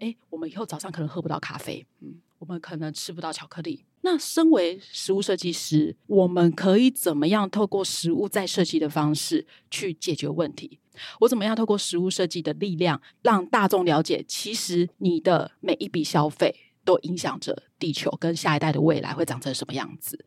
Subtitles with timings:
[0.00, 3.84] 哎，我们以后早上可能喝不到咖啡，嗯，我们可能吃不到巧克力。
[4.00, 10.78] 那身为食物设计师，我们可以怎么样透过食物再设计的方式去解决问题？
[11.20, 20.24] 我怎么样透过食物设计的力量，让大众了解，其实你的每一笔消费都影响着地球跟下一代的未来会长成什么样子？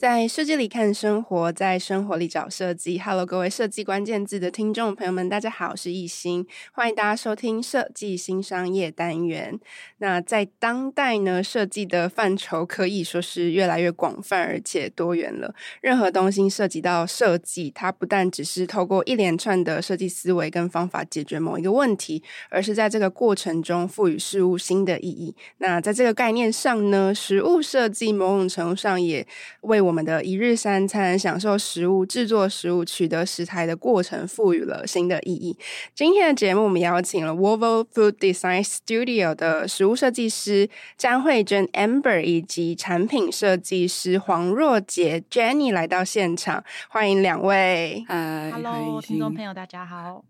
[0.00, 2.98] 在设计里看生活，在生活里找设计。
[2.98, 9.60] Hello，各位设计关键字的听众朋友们，大家好，我是易欣，欢迎大家收听设计新商业单元。
[9.98, 15.54] 那在当代呢，设计的范畴可以说是越来越广泛而且多元了。
[15.82, 25.36] 任何东西涉及到设计，它不但只是透过一连串的设计思维跟方法解决某一个问题，而是在这个过程中赋予事物新的意义。
[25.58, 29.26] 那在这个概念上呢，实物设计某种程度上也
[29.60, 29.89] 为我。
[29.90, 35.56] 我们的一日三餐，享受食物、制作食物、取得食材的过程，赋予了新的意义。
[35.96, 48.04] 今天的节目，我们邀请了 Vovo Food Design Studio 的食物设计师詹慧娟 Amber 以及产品设计师黄若洁 Jenny 来到现场，欢迎两位。
[48.06, 50.24] 嗨，Hello，听众朋友，大家好。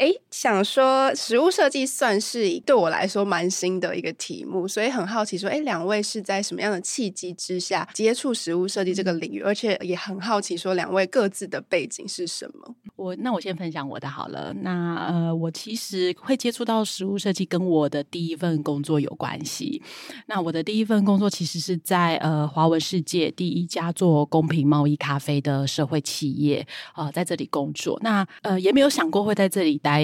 [0.00, 9.42] 哎，想说食物设计算是对我来说蛮新的一个题目，所以很好奇说，哎，两位是在什么样的契机之下接触食物设计这个领域？
[9.42, 12.74] 而且也很好奇说，两位各自的背景是什么？
[13.00, 14.52] 我那我先分享我的好了。
[14.60, 19.82] 那呃，我其实会接触到食物设计，跟我的第一份工作有关系。
[20.26, 27.98] 那我的第一份工作其实是在呃华文世界第一家做公平贸易咖啡的社会企业啊、呃，在这里工作。
[28.02, 30.00] 那呃，也没有想过会在这里待。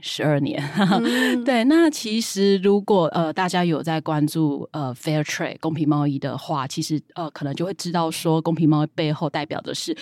[0.00, 1.64] 十二年， 嗯、对。
[1.64, 9.96] 那其实如果呃大家有在关注呃 Fair Trade 公平贸易的话，其实呃可能就会知道说，公平贸易背后代表的是。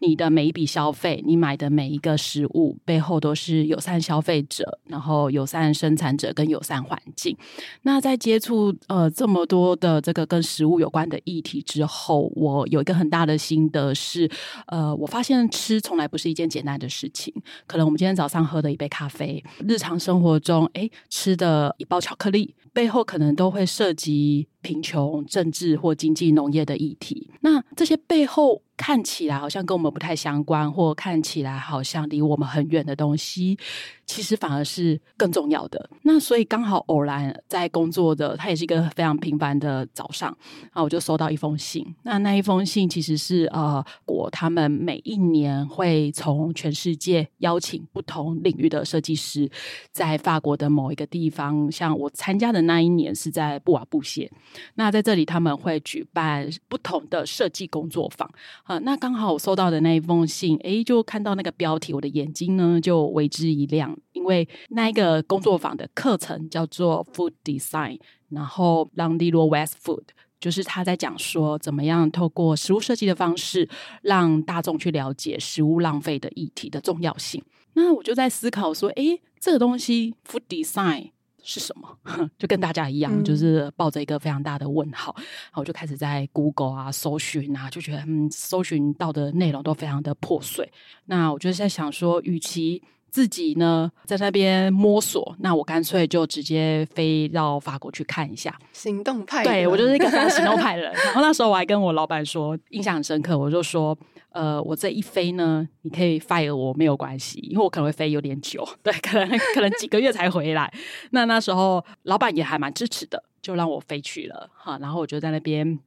[0.00, 7.36] 你的每一笔消费，你买的每一个食物背后都是友善消费者，然后友善生产者跟友善环境。
[7.82, 14.28] 那在接触呃这么多的这个跟食物有关的议题之后，我有一个很大的心得是，
[14.66, 17.32] 呃，我发现吃从来不是一件简单的事情。
[17.66, 27.30] 可能我们今天早上喝的一杯咖啡，日常生活中诶吃的一包巧克力，背后可能都会涉及贫穷、政治或经济、农业的议题。
[27.42, 28.62] 那这些背后。
[28.80, 33.58] 看起来好像跟我们不太相关，或看起来好像离我们很远的东西，
[34.06, 35.90] 其实反而是更重要的。
[36.00, 40.34] 那所以刚好偶然在工作的，它也是一个非常平凡的早上，
[40.72, 41.94] 啊我就收到一封信。
[42.04, 49.46] 那那一封信其实是呃，我他们每一年会从全世界邀请不同领域的设计师，
[49.92, 54.32] 在法国的某一个地方，像我参加的那一年是在布瓦布谢。
[54.76, 58.26] 那在这里他们会举办不同的设计工作坊。
[58.70, 67.98] 啊，那刚好我收到的那一封信，诶，就看到那个标题，我的眼睛呢就为之一亮，因为那一个工作坊的课程叫做 Food Design，
[68.28, 70.04] 然后 L'Andilow Waste Food，
[70.38, 73.68] 就是他在讲说怎么样透过食物设计的方式，
[74.02, 77.42] 让大众去了解食物浪费的议题的重要性。
[77.72, 81.10] 那我就在思考说，诶，这个东西 Food Design。
[81.42, 81.88] 是什么？
[82.38, 90.70] 就跟大家一样，嗯、就是抱着一个非常大的问号，然后我就开始在 Google 啊搜寻啊，就觉得嗯，搜寻到的内容都非常的破碎。
[91.06, 98.56] 那我就在想说，与其自己呢在那边摸索，那我干脆就直接飞到法国去看一下。
[98.72, 100.92] 行动派，对，我就是一个非常行动派的人。
[101.06, 103.96] 然后那时候我还跟我老板说，印象很深刻，我就说。
[104.30, 110.72] 呃，我这一飞呢，你可以 fire 我没有关系，因为我可能会飞有点久，对，可能可能几个月才回来。
[111.10, 114.78] 那那时候老板也还蛮支持的，就让我飞去了哈。
[114.78, 115.78] 然后我就在那边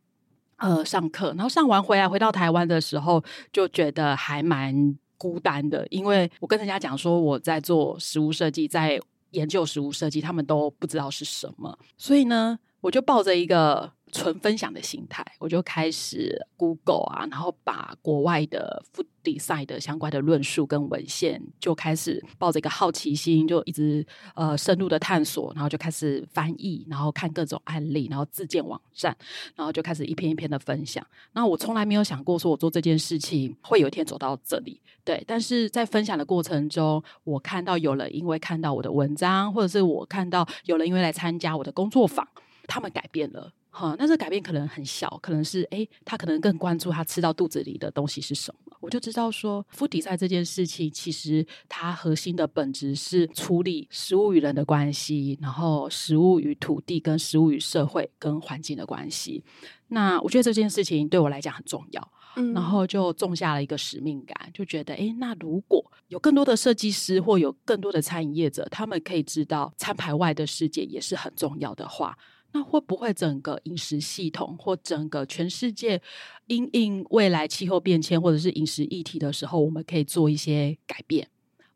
[0.57, 3.23] 呃上课，然后上完回来回到台湾的时候，
[3.53, 8.99] 就觉得还蛮孤单的，因为我跟人家讲说我在做食物设计，在
[9.31, 13.93] 研究食物设计，他们都不知道是什么，所以呢，我就抱着一个。
[14.13, 24.05] 纯分享的心态，我就开始 Google 啊，然后把国外的 Food Design 的相关的论述跟文献，就开始抱着一个好奇心，就一直
[24.35, 29.15] 呃深入的探索，然后就开始翻译，然后看各种案例，然后自建网站，
[29.55, 31.05] 然后就开始一篇一篇的分享。
[31.33, 35.23] 那我从来没有想过说我做这件事情会有一天走到这里，对。
[35.25, 42.27] 但是在分享的过程中，我看到有人因为看到我的文章，或者是我看到有人因为来参加我的工作坊，
[42.67, 43.51] 他们改变了。
[43.75, 59.43] 哈，那这改变可能很小，可能是诶，他可能更关注他吃到肚子里的东西是什么，我就知道说，food design 这件事情其实它核心的本质是处理食物与人的关系，然后食物与土地跟食物与社会跟环境的关系。
[59.87, 72.15] 那我觉得这件事情对我来讲很重要，嗯，然后就种下了一个使命感，就觉得，诶，那如果有更多的设计师或有更多的餐饮业者，他们可以知道餐牌外的世界也是很重要的话。
[72.53, 76.01] 那会不会整个饮食系统或整个全世界
[76.47, 81.27] 因应未来气候变迁或者是饮食议题的时候，我们可以做一些改变？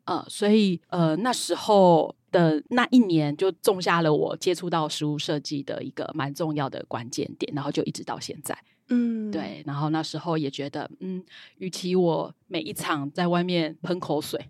[0.04, 8.56] 呃，所以呃那时候的那一年就种下了我接触到食物设计的一个蛮重要的关键点，然后就一直到现在。
[8.90, 11.22] 嗯，对，然后那时候也觉得，嗯，
[11.58, 14.40] 与其我每一场在外面喷口水，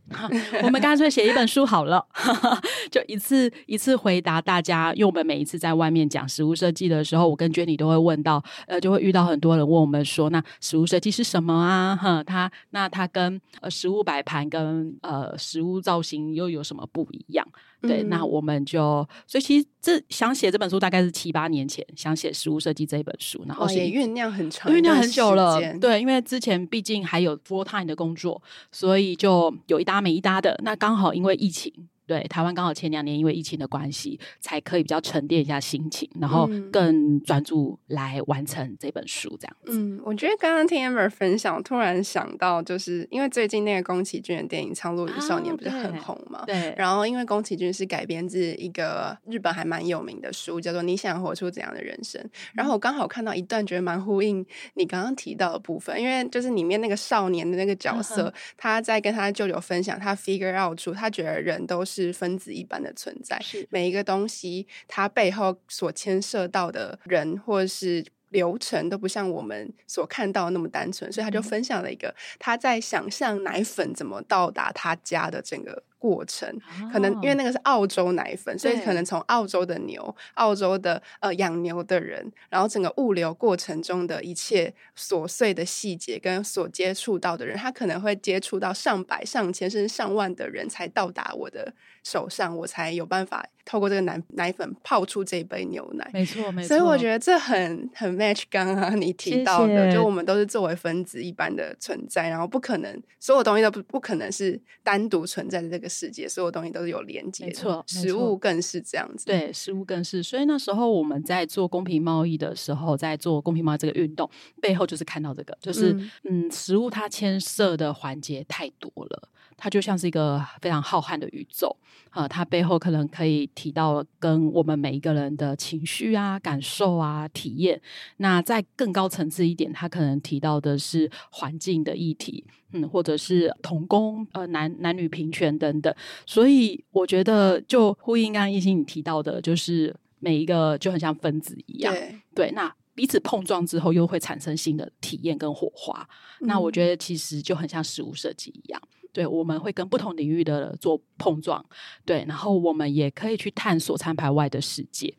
[0.63, 2.07] 我们干脆写一本书好了，
[2.91, 4.93] 就一次一次回答大家。
[4.95, 11.97] 因为我们每一次在外面讲食物设计的时候，我跟 Jenny 都会问到，呃，就会遇到很多人问我们说，那食物设计是什么啊？
[11.97, 17.47] 哈，它那它跟呃食物摆盘跟呃食物造型又有什么不一样？
[17.81, 25.61] 对，嗯、那我们就所以其实这想写这本书大概是七八年前想写食物设计这一本书，然后也酝酿很长，酝酿很久了。
[25.79, 28.43] 对，因为之前毕竟还有 full time 的工作，
[28.73, 30.59] 所以就有一搭没一搭的。
[30.63, 31.73] 那刚好因为疫情。
[32.09, 39.73] 对，台湾刚好前两年因为疫情的关系，才可以比较沉淀一下心情，然后更专注来完成这本书这样子。
[39.79, 46.45] 嗯，我觉得刚刚听 Amber 分享，突然想到，就是因为最近那个宫崎骏的电影《苍鹭与少年》不是很红嘛？
[46.47, 46.59] 对。
[46.59, 52.19] 对，然后因为宫崎骏是改编自一个日本还蛮有名的书，叫做《你想活出怎样的人生》。
[52.55, 54.43] 然后我刚好看到一段，觉得蛮呼应
[54.75, 61.98] 你刚刚提到的部分，因为就是里面那个少年的那个角色，他在跟他舅舅分享，他 figure out 出他觉得人都是。
[62.03, 75.83] 是分子一般的存在，是每一个东西它背后所牵涉到的人或者是流程都不像我们所看到那么单纯，所以他就分享了一个他在想象奶粉怎么到达他家的整个。
[75.99, 76.49] 过程
[76.93, 91.75] 可能因为那个是澳洲奶粉，所以可能从澳洲的牛、澳洲的呃养牛的人，然后整个物流过程中的一切琐碎的细节跟所接触到的人，他可能会接触到上百、上千甚至上万的人才到达我的
[92.05, 96.09] 手上，我才有办法透过这个奶奶粉泡出这一杯牛奶。
[96.13, 96.69] 没错，没错。
[96.69, 99.97] 所以我觉得这很很 match 刚刚你提到的，谢谢。
[99.97, 105.88] 就我们都是作为分子一般的存在，然后不可能所有东西都不不可能是单独存在的这个。
[105.89, 109.25] 世界所有东西都是有连接的，没错，食物更是这样子。
[109.27, 110.23] 对，食物更是。
[110.23, 114.29] 所以那时候我们在做公平贸易的时候，在做公平贸易这个运动
[114.61, 119.29] 背后，就是看到这个，就是嗯，嗯，食物它牵涉的环节太多了。
[119.59, 121.77] 它就像是一个非常浩瀚的宇宙
[122.11, 127.79] 啊，它背后可能可以提到跟我们每一个人的情绪啊、感受啊、体验。
[128.19, 135.93] 那在更高层次一点，它可能提到的是环境的议题，嗯，或者是同工呃男男女平权等等。
[136.25, 146.09] 所以我觉得，就呼应刚刚亦欣你提到的，就是每一个就很像分子一样，对，对，那彼此碰撞之后，又会产生新的体验跟火花。
[146.41, 146.47] 嗯。
[146.47, 148.81] 那我觉得其实就很像食物设计一样。
[149.19, 151.65] 对，我们会跟不同领域的做碰撞，
[152.05, 155.13] 对，然后我们也可以去探索餐牌外的世界。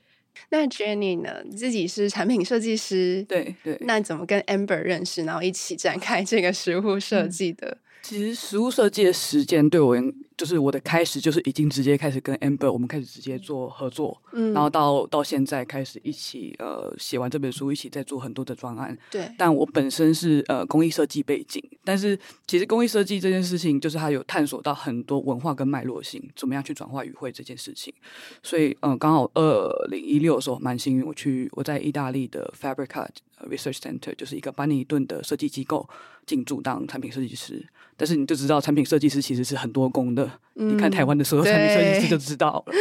[0.51, 1.44] 那 Jenny 呢？
[1.44, 7.68] 你自己是产品设计师，对对，那怎么跟 Amber 认识，然后一起展开这个食物设计的？
[7.68, 9.94] 嗯其实食物设计的时间对我，
[10.39, 19.30] 就是我的开始，就是已经直接开始跟 Amber，我们开始直接做合作，嗯，然后到到现在开始一起呃写完这本书，一起在做很多的专案，对。
[19.38, 27.94] 但我本身是呃工艺设计背景，但是其实工艺设计这件事情，就是它有探索到很多文化跟脉络性，怎么样去转化语汇这件事情。
[28.42, 33.06] 所以嗯、呃，刚好二零一六的时候蛮幸运，我去我在意大利的 Fabrica
[33.49, 35.90] Research Center，就是一个班尼顿的设计机构
[36.25, 37.68] 进驻当产品设计师。
[37.97, 40.29] 但是你就知道，产品设计师其实是很多工的。
[40.56, 42.74] 嗯、你看台湾的所有产品设计师就知道了。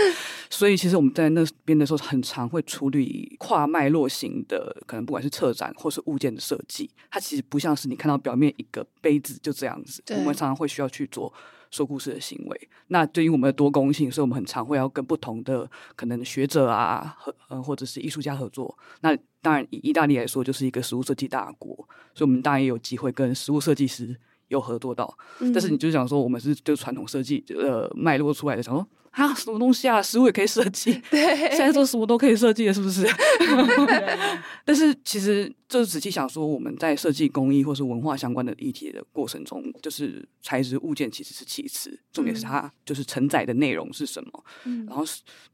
[0.51, 10.03] 所以其实我们在那边的时候，很常会处理跨脉络型的，可能不管是策展或是物件的设计，它其实不像是你看到表面一个杯子就这样子。
[10.11, 11.33] 我们常常会需要去做
[11.71, 12.69] 说故事的行为。
[12.89, 18.77] 那对于我们的多功性，所以我们很常会要跟不同的可能学者啊，和呃或者是艺术家合作。
[19.03, 21.77] 那当然以意大利来说，就是一个食物设计大国，
[22.15, 24.17] 所以我们当然也有机会跟食物设计师。
[24.49, 33.07] 有合作到，但是你就想说，我们是就传统设计呃脉络出来的，想说啊，什么东西啊，食物也可以设计， 对，现在说什么都可以设计了，是不是？
[34.65, 44.45] 但是其实就是仔细想说，我们在设计工艺或是文化相关的议题的过程中，就是材质物件其实是其次，重点是它就是承载的内容是什么。
[44.65, 45.03] 嗯、然后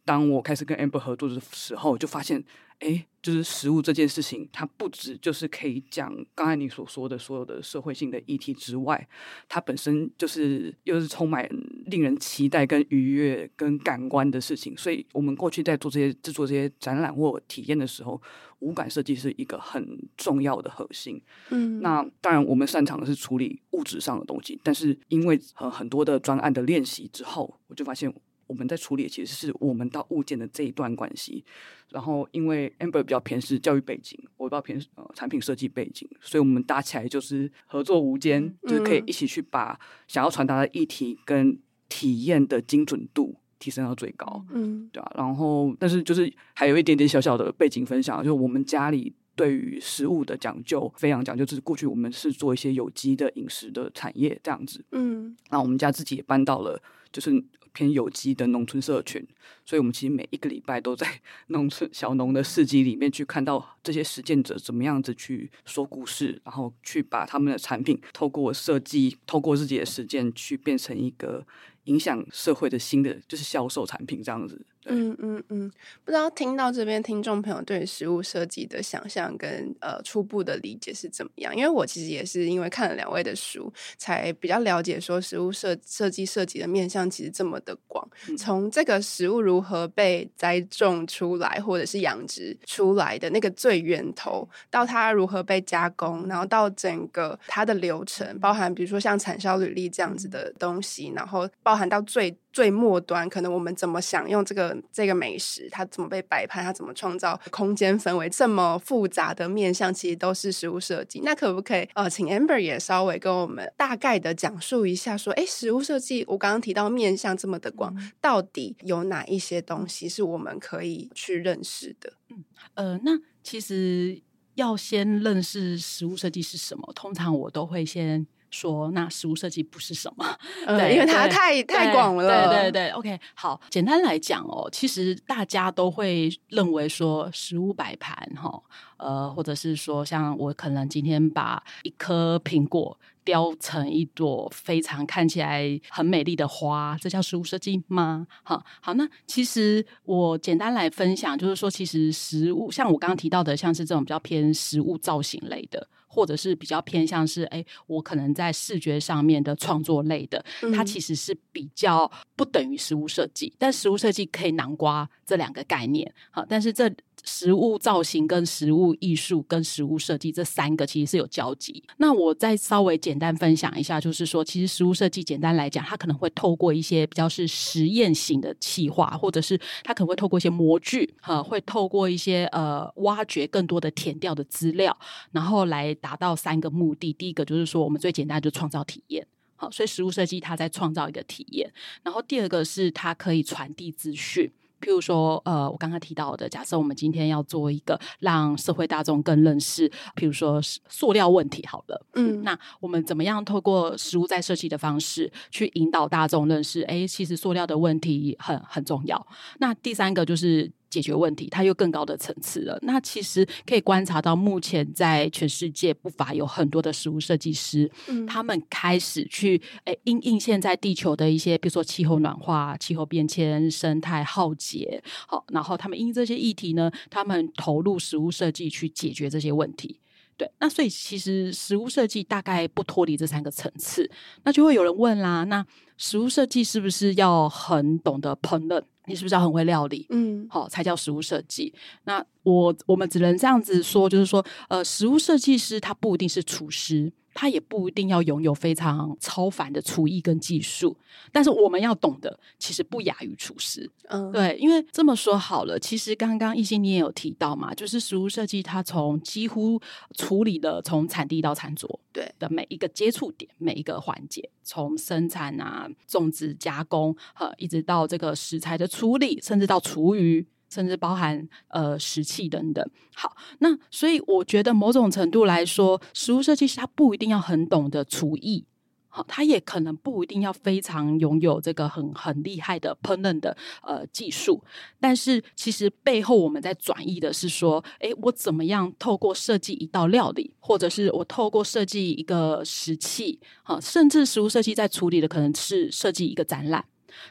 [0.05, 2.45] 当我开始跟 Amber 合作的时候，就发现，
[2.81, 9.09] 哎，就是食物这件事情，它不止就是可以讲刚才你所说的所有的社会性的议题之外，
[9.49, 11.49] 它本身就是又是充满
[11.87, 14.77] 令人期待、跟愉悦、跟感官的事情。
[14.77, 18.21] 所以，我们过去在做这些制作这些展览或体验的时候，
[18.59, 21.23] 五感设计是一个很重要的核心。
[21.51, 28.13] 嗯，那当然，我们擅长的是处理物质上的东西，但是因为很很多的专案的练习之后，我就发现。
[28.47, 31.45] 我们在处理的其实是我们到物件的这一段关系，
[31.91, 41.59] 然后因为 Amber 比较偏是教育背景，我比较偏呃产品设计背景，所以我们搭起来就是合作无间，嗯、就是可以一起去把想要传达的议题跟
[41.89, 45.17] 体验的精准度提升到最高，嗯，对吧、啊？
[45.19, 57.45] 然后但是就是还有一点点小小的背景分享，就是我们家里对于食物的讲究非常讲究，就是过去我们是做一些有机的饮食的产业这样子，嗯，那我们家自己也搬到了就是。
[57.75, 59.27] 偏有机的农村社群，
[59.67, 71.47] 所以我们其实每一个礼拜都在 农村小农的市集里面去看到这些实践者怎么样子去说故事，然后去把他们的产品透过设计，透过自己的实践去变成一个
[71.85, 74.65] 影响社会的新的就是销售产品这样子。
[74.87, 75.71] 嗯嗯嗯，
[76.05, 81.55] 不知道听到这边听众朋友对食物设计的想象跟呃初步的理解是怎么样？
[81.57, 88.07] 因为我其实也是因为看了两位的书，才比较了解说食物设设计设计的面向其实这么的广。
[88.29, 102.37] 嗯、从这个食物如何被栽种出来，或者是养殖出来的那个最源头，到它如何被加工，然后到整个它的流程，包含比如说像产销履历这样子的东西，然后包含到最。
[102.55, 111.21] 最末端，可能我们怎么享用这个这个美食，它怎么被摆盘，它怎么创造空间氛围，这么复杂的面向，其实都是食物设计。
[111.25, 122.13] 那可不可以呃，请 Amber 也稍微跟我们大概的讲述一下，说，哎，食物设计，我刚刚提到面向这么的广，嗯、到底有哪一些东西是我们可以去认识的？
[122.31, 122.45] 嗯，
[122.75, 124.23] 呃，那其实
[124.55, 128.25] 要先认识食物设计是什么，通常我都会先。
[128.55, 130.25] 说那食物设计不是什么？
[130.67, 132.49] 嗯、 对，因为它太太广了。
[132.49, 138.63] 对对对，OK，好，简单来讲哦，其实大家都会认为说食物摆盘哈，
[138.99, 148.27] 呃，或者是说像我可能今天把一颗苹果雕成一朵非常看起来很美丽的花，这叫食物设计吗？
[148.45, 155.89] 好，好，那其实我简单来分享，就是说，其实食物像我刚刚提到的，像是这种比较偏食物造型类的。
[156.15, 166.89] 或者是比较偏向是，哎，我可能在视觉上面的创作类的，它其实是比较不等于实物设计，但实物设计可以囊括这两个概念，好，但是这。
[167.25, 171.83] 食物造型跟食物艺术跟食物设计这三个其实是有交集。
[171.97, 184.97] 那我再稍微简单分享一下，就是说，其实食物设计简单来讲，它可能会透过一些比较是实验型的企划，或者是它可能会透过一些模具，哈，会透过一些呃挖掘更多的填掉的资料，
[185.33, 187.13] 然后来达到三个目的。
[187.13, 189.27] 第一个就是说，我们最简单就创造体验，
[189.57, 191.73] 好，所以食物设计它在创造一个体验。
[192.03, 194.51] 然后第二个是它可以传递资讯。
[194.81, 206.83] 譬如说，呃，我刚刚提到的，假设我们今天要做一个让社会大众更认识，譬如说塑料问题，好了，嗯，那我们怎么样透过食物再设计的方式去引导大众认识？
[206.83, 209.27] 哎，其实塑料的问题很很重要。
[209.59, 210.71] 那第三个就是。
[210.95, 212.79] 解决问题，它又更高的层次了。
[212.83, 229.99] 那其实可以观察到，目前在全世界不乏有很多的食物设计师，嗯，他们开始去诶应应现在地球的一些，比如说气候暖化、气候变迁、生态浩劫，好，然后他们因这些议题呢，他们投入食物设计去解决这些问题。
[230.37, 234.11] 对，那所以其实食物设计大概不脱离这三个层次。
[234.43, 235.65] 那就会有人问啦，那
[235.97, 238.83] 食物设计是不是要很懂得烹饪？
[239.07, 240.07] 你是不是要很会料理？
[240.11, 241.73] 嗯，好，才叫食物设计。
[242.05, 247.13] 那我我们只能这样子说，就是说，呃，食物设计师他不一定是厨师。
[247.37, 250.97] 他也不一定要拥有非常超凡的厨艺跟技术，
[251.33, 253.91] 但是我们要懂得，其实不亚于厨师。
[254.05, 259.83] 嗯，对，因为这么说好了，其实刚刚亦欣你也有提到嘛，就是食物设计，它从几乎
[260.17, 270.47] 处理的从产地到餐桌对的每一个接触点，每一个环节，从生产啊、种植、加工，呃，一直到这个食材的处理，甚至到厨余。
[270.71, 272.85] 甚至包含呃食器等等。
[273.15, 278.67] 好，那所以我觉得某种程度来说，食物设计师他不一定要很懂得厨艺，
[279.17, 284.61] 好，他也可能不一定要非常拥有这个很很厉害的烹饪的呃技术。
[284.99, 296.85] 但是其实背后我们在转译的是说，哎，我怎么样透过设计一道料理，或者是我透过设计一个食器，好，甚至食物设计在处理的可能是设计一个展览。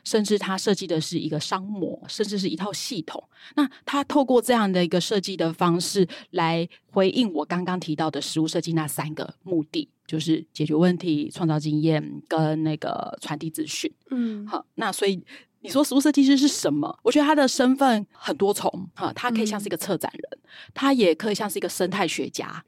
[0.06, 3.22] 甚至他设计的是一个商模，甚至是一套系统。
[3.56, 13.92] 那他透过这样的一个设计的方式来回应我刚刚提到的食物设计那三个目的，就是解决问题、创造经验跟那个传递资讯。
[14.12, 15.20] 嗯，好，那所以
[15.62, 16.96] 你说实物设计师是什么？
[17.02, 22.64] 我觉得他的身份很多重，哈，他可以像是一个策展人，嗯、他也可以像是一个生态学家。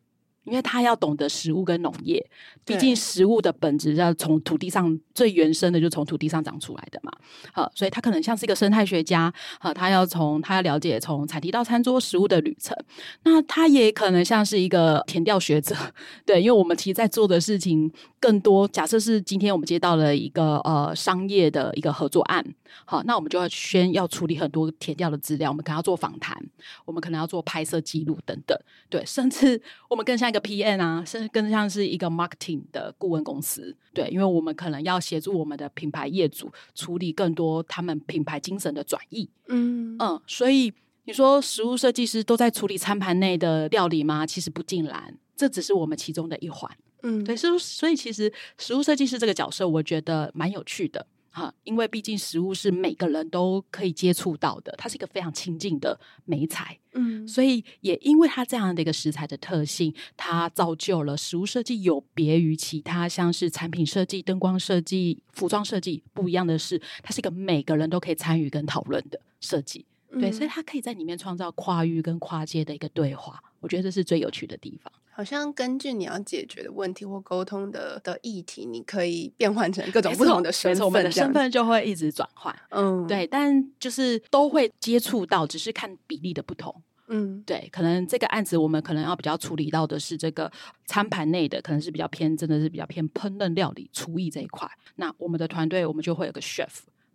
[0.46, 2.26] 因为他要懂得食物跟农业，
[2.64, 7.12] 毕竟食物的本质要从土地上最原生的，就从土地上长出来的嘛。
[7.52, 12.76] 好，所以他可能像是一个生态学家，好，他要从他要了解从采集到餐桌食物的旅程。
[13.24, 15.76] 那他也可能像是一个田调学者，
[16.26, 18.68] 对，因为我们其实在做的事情更多。
[18.68, 22.46] 假设是今天我们接到了一个呃商业的一个合作案，
[22.84, 26.38] 好，那我们就要先要处理很多填掉的资料，我们可能要做访谈，
[26.84, 30.26] 我们可能要做拍摄记录等等，对，甚至我们更像。
[30.26, 44.26] 一个 PM 啊，甚至更像是一个 marketing 的顾问公司，对，因为我们可能要协助我们的品牌业主处理更多他们品牌精神的转移，嗯嗯，所以你说食物设计师都在处理餐盘内的料理吗？
[44.26, 51.06] 其实不尽然，这只是我们其中的一环，嗯，对，所以所以其实食物设计师这个角色，我觉得蛮有趣的。
[51.36, 74.94] 哈，因为毕竟食物是每个人都可以接触到的，它是一个非常亲近的美材，嗯，所以也因为它这样的一个食材的特性，它造就了食物设计有别于其他像是产品设计、灯光设计、服装设计不一样的是，它是一个每个人都可以参与跟讨论的设计，对，所以它可以在里面创造跨域跟跨界的一个对话，我觉得这是最有趣的地方。
[75.10, 82.56] 好像根据你要解决的问题或沟通的的议题，你可以变换成各种不同的身份，我们的身份就会一直转换。
[82.70, 86.84] 嗯，对，但就是都会接触到，只是看比例的不同。
[87.08, 90.52] 嗯，对，可能这个案子我们可能要比较处理到的是这个
[90.86, 94.70] 餐盘内的，可能是比较偏，真的是比较偏烹饪料理厨艺这一块。
[94.98, 96.68] 那我们的团队，我们就会有个 chef。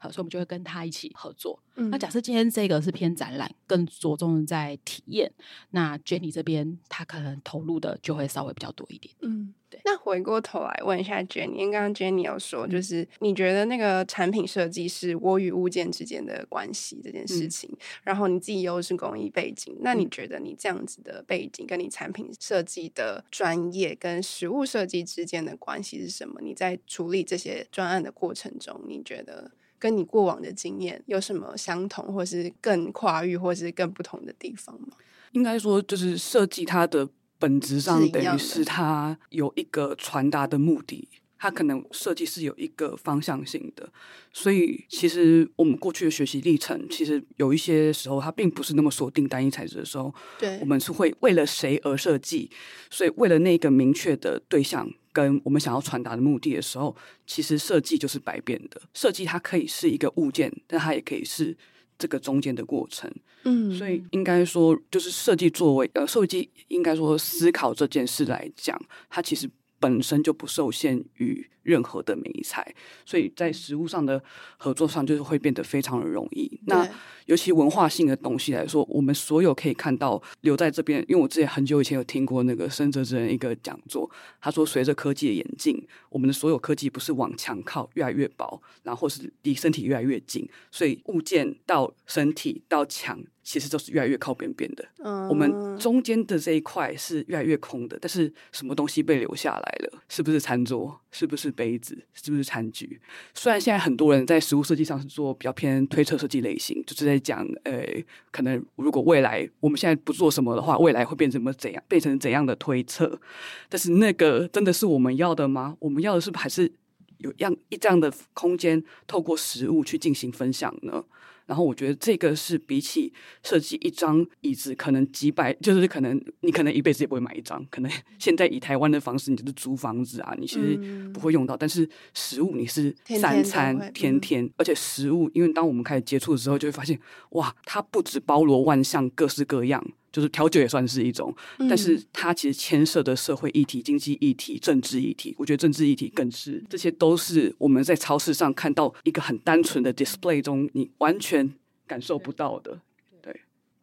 [0.02, 1.62] 好，所以我们就会跟他一起合作。
[1.76, 5.30] 嗯、那假设今天这个是偏展览，更着重在体验，
[5.70, 9.14] 那 Jenny 这边他可能投入的就会稍微比较多一点。
[9.20, 9.80] 嗯，对。
[9.84, 26.40] 那回过头来问一下 Jenny，因为刚刚 Jenny 有说，就是你觉得那个产品设计是我与物件之间的关系这件事情，嗯、然后你自己又是工艺背景，那你觉得你这样子的背景跟你产品设计的专业跟实物设计之间的关系是什么？
[26.42, 29.52] 你在处理这些专案的过程中，你觉得？
[29.80, 34.88] 跟你过往的经验有什么相同，或是更跨域，或是更不同的地方吗？
[35.32, 41.08] 应该说，就是设计它的本质上等于是它有一个传达的目的，
[41.40, 43.90] 它可能设计是有一个方向性的。
[44.32, 52.48] 所以，其实我们过去的学习历程，其实有一些时候它并不是那么锁定单一材质的时候，对，我们是会为了谁而设计，
[52.90, 54.88] 所以为了那个明确的对象。
[55.12, 56.94] 跟我们想要传达的目的的时候，
[57.26, 58.80] 其实设计就是百变的。
[58.94, 61.56] 设计它可以是一个物件，但它也可以是
[61.98, 63.12] 这个中间的过程。
[63.42, 74.22] 嗯，所以应该说，就是设计作为呃，设计应该说思考这件事来讲，它其实本身就不受限于任何的美材，所以在实物上的
[74.56, 76.60] 合作上就是会变得非常的容易。
[76.66, 76.88] 那
[77.26, 94.88] 尤其文化性的东西来说，我们所有可以看到留在这边，因为我之前很久以前有听过那个深泽之人一个讲座，他说随着科技的演进，我们的所有科技不是往墙靠越来越薄，然后是离身体越来越近，所以物件到身体到墙其实都是越来越靠边边的。
[94.98, 100.00] 嗯，我们中间的这一块是越来越空的，但是什么东西被留下来了？
[100.08, 101.00] 是不是餐桌？
[101.10, 101.98] 是不是杯子？
[102.14, 103.00] 是不是餐具？
[103.34, 107.84] 虽然现在很多人在食物设计上是做比较偏推测设计类型，就是在讲，呃，
[108.30, 113.20] 可能如果未来我们现在不做什么的话，未来会变成什么怎样，变成怎样的推测？
[113.68, 115.76] 但是那个真的是我们要的吗？
[115.80, 116.70] 我们要的是不是还是
[117.18, 121.04] 有样一这样的空间，透过食物去进行分享呢？
[121.50, 127.60] 然后我觉得这个是比起设计一张椅子，可能几百，就是可能你可能一辈子也不会买一张。
[127.72, 130.76] 可能现在以台湾的方式，你就是租房子啊，你其实
[131.12, 131.56] 不会用到。
[131.56, 136.96] 嗯、但是食物你是三餐天天，而且食物，因为当我们开始接触的时候，就会发现
[137.30, 139.84] 哇，它不止包罗万象，各式各样。
[140.12, 141.34] 就是调酒也算是一种，
[141.68, 151.52] 但是它其实牵涉的社会议题、经济议题、政治议题，我觉得政治议题更是，这些都是我们在超市上看到一个很单纯的 display 中，你完全
[151.86, 152.80] 感受不到的。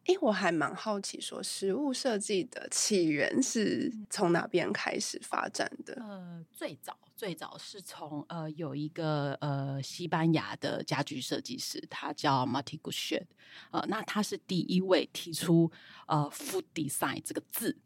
[0.08, 5.94] 对，哎，我还蛮好奇，说食物设计的起源是从哪边开始发展的？
[6.00, 6.96] 呃，最早。
[7.16, 13.24] 最早是从呃有一个呃西班牙的家居设计师，他叫 Martí Goucher，
[13.72, 15.68] 呃，那他是第一位提出
[16.06, 17.76] 呃 food design 这个字，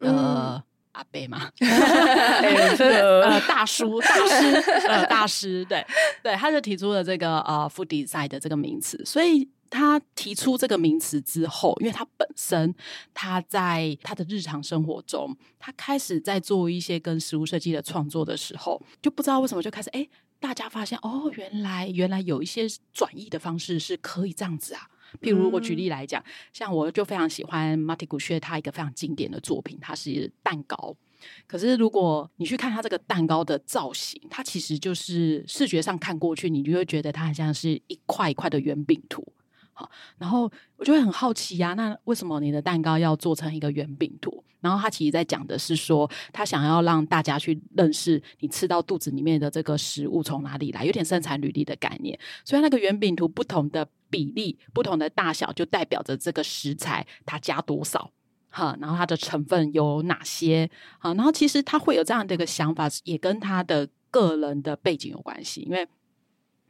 [0.00, 5.82] 呃，阿贝嘛， 呃，大叔、大师、呃，大师，对
[6.22, 9.02] 对，他就提出了这个呃 food design 的这个名词。
[9.06, 12.74] 所以他提出这个名词之后，因为他本身
[13.14, 20.06] 他在他的日常生活中，他开始在做一些跟食物设计的创作的时候，就不知道为什么就开始哎，
[20.38, 24.90] 大家发现哦，原来原来有一些转译的方式是可以这样子啊。
[25.22, 30.94] 譬如我举例来讲，嗯、像我就非常喜欢马蒂古薛他一个非常经典的作品，它是蛋糕。
[31.46, 39.24] 可是如果你去看它这个蛋糕的造型，它其实就是视觉上看过去，你就会觉得它很像是一块一块的圆饼图。
[40.18, 44.42] 然后我就会很好奇呀、啊，那为什么你的蛋糕要做成一个圆饼图？
[44.60, 52.16] 然后他其实在讲的是说，他想要让大家去认识你吃到肚子里面的这个食物从哪里来，有点生产履历的概念。
[52.44, 58.08] 所以那个圆饼图不同的比例、不同的大小，就代表着这个食材它加多少，
[58.50, 65.84] 哈，然后它的成分有哪些，好，然后其实他会有这样的一个想法，也跟他的个人的背景有关系，因为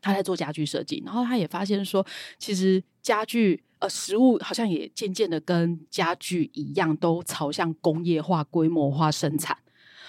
[0.03, 2.05] 他在做家具设计，然后他也发现说，
[2.39, 3.63] 其实家具。
[3.83, 9.59] 呃，食物好像也渐渐的跟家具一样，都朝向工业化、规模化生产。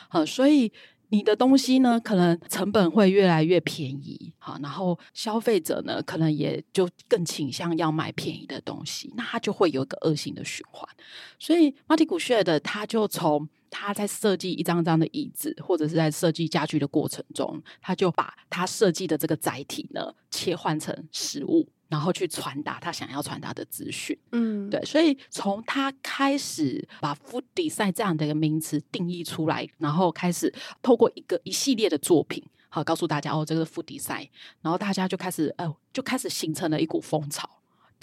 [0.10, 0.72] 呃，所以
[1.10, 4.32] 你的东西呢，可能成本会越来越便宜。
[4.38, 10.88] 好，然后消费者呢，可能也就更倾向要买便宜的东西，那它就会有一个恶性的循环。
[11.40, 21.68] 所以，Marty Goodchette 他就从他在设计一张张的椅子，或者是在设计家具的过程中，他就把他设计的这个载体呢，切换成实物。
[21.90, 34.28] 然后去传达他想要传达的资讯，嗯，对，所以从他开始把 food design 这样的一个名词定义出来，然后开始透过一个一系列的作品，好告诉大家哦，这个是 food design，
[34.64, 37.48] 然后大家就开始，呃，就开始形成了一股风潮，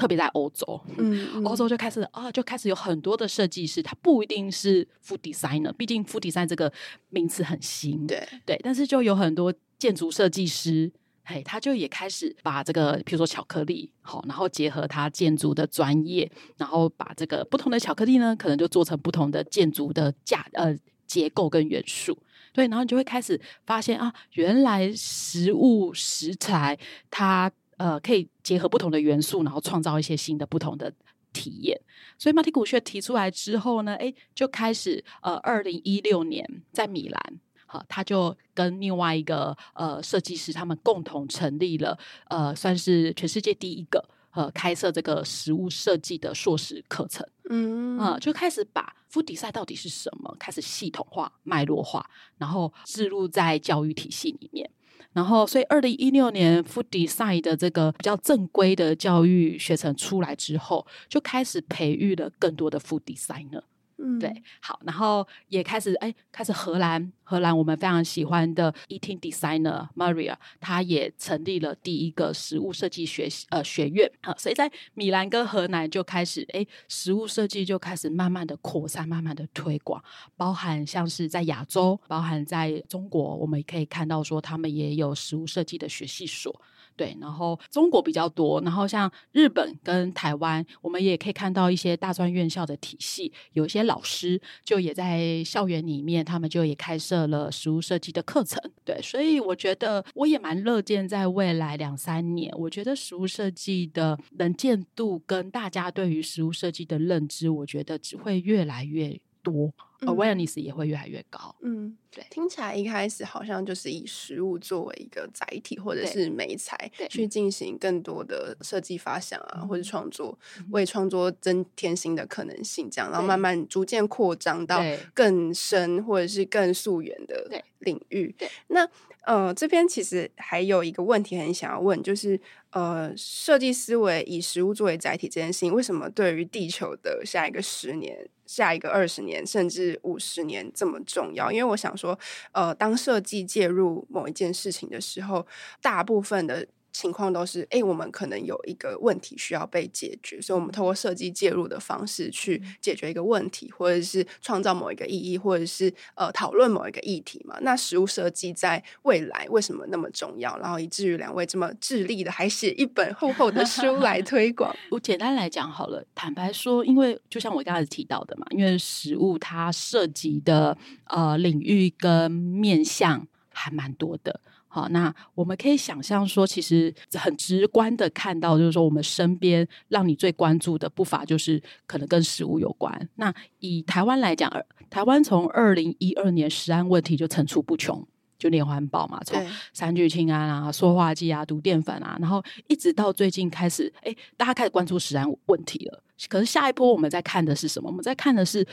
[0.01, 6.73] 特别在欧洲，嗯，嗯，欧洲就开始啊、哦，就开始有很多的设计师，他不一定是 food designer，毕竟 food design 这个
[7.11, 8.27] 名词很新，对。
[8.47, 10.91] 对，但是就有很多建筑设计师。
[11.23, 20.75] 嘿，他就也开始把这个，比如说巧克力，好，然后结合他建筑的专业，然后把这个不同的巧克力呢，可能就做成不同的建筑的架呃
[21.07, 22.19] 结构跟元素，
[22.53, 26.77] 对，然后你就会开始发现啊，原来食物食材
[27.11, 30.93] 它呃可以结合不同的元素，然后创造一些新的不同的
[31.33, 31.81] 体验。
[32.19, 37.40] 所以 Marty Goodchette 提出来之后呢，哎，就开始呃，二零一六年在米兰。
[37.64, 41.97] 好，他就跟另外一个呃设计师，他们共同成立了
[42.29, 47.25] 呃，算是全世界第一个呃开设这个食物设计的硕士课程。
[47.49, 52.05] 嗯啊、呃，就开始把 food design 到底是什么，开始系统化、脉络化，
[52.38, 54.69] 然后置入在教育体系里面。
[55.13, 63.63] 然后，所以二零一六年 food design 的这个比较正规的教育学程出来之后，就开始培育了更多的 food designer。
[64.03, 80.03] 嗯，对，好，然后也开始哎，开始荷兰，荷兰我们非常喜欢的 eating designer Maria，他也成立了第一个食物设计学呃学院，啊，所以在米兰跟荷兰就开始哎，食物设计就开始慢慢的扩散，慢慢的推广，
[80.37, 86.61] 包含像是在亚洲，包含在中国，我们也可以看到说他们也有食物设计的学系所。
[87.01, 98.61] 对，然后中国比较多，然后像日本跟台湾，我们也可以看到一些大专院校的体系，有一些老师就也在校园里面，他们就也开设了食物设计的课程。
[98.85, 109.72] 对，所以我觉得我也蛮乐见在未来两三年，我觉得食物设计的能见度跟大家对于食物设计的认知，我觉得只会越来越多。
[110.00, 111.55] Awareness 也会越来越高。
[111.61, 120.38] 嗯，对，听起来一开始好像就是以食物作为一个载体或者是媒材去进行更多的设计发想啊，或者创作，
[120.70, 128.35] 为创作增添新的可能性，这样，然后慢慢逐渐扩张到更深或者是更溯源的领域。
[128.38, 128.88] 对，那
[129.25, 138.29] 呃，这边其实还有一个问题很想要问，就是呃，设计思维以食物作为载体这件事情，为什么对于地球的下一个十年？
[138.47, 142.19] 下一个二十年甚至五十年这么重要，因为我想说，
[142.51, 145.47] 呃，当设计介入某一件事情的时候，
[145.81, 146.67] 大部分的。
[146.92, 157.57] 情况都是，哎，我们可能有一个问题需要被解决，所以我们透过设计介入的方式去解决一个问题，或者是创造某一个意义，或者是呃讨论某一个议题嘛。
[157.61, 160.59] 那实物设计在未来为什么那么重要？
[160.59, 164.74] 然后以至于两位这么致力的还写一本厚厚的书来 推广。
[164.90, 174.40] 我简单来讲好了，坦白说，因为就像我刚才提到的嘛，因为实物它涉及的呃领域跟面向还蛮多的。
[174.73, 183.09] 好，那我们可以想象说，其实很直观的看到，就是说我们身边让你最关注的不乏就是可能跟食物有关。
[183.17, 184.49] 那以台湾来讲，
[184.89, 188.07] 台湾从二零一二年食安问题就层出不穷，
[188.39, 196.01] 就连环爆嘛，从三聚氰胺啊、塑化剂啊、毒淀粉啊，然后一直到最近开始，哎，大家开始关注食安问题了。
[196.29, 197.89] 可是下一波我们在看的是什么？
[197.89, 198.65] 我们在看的是，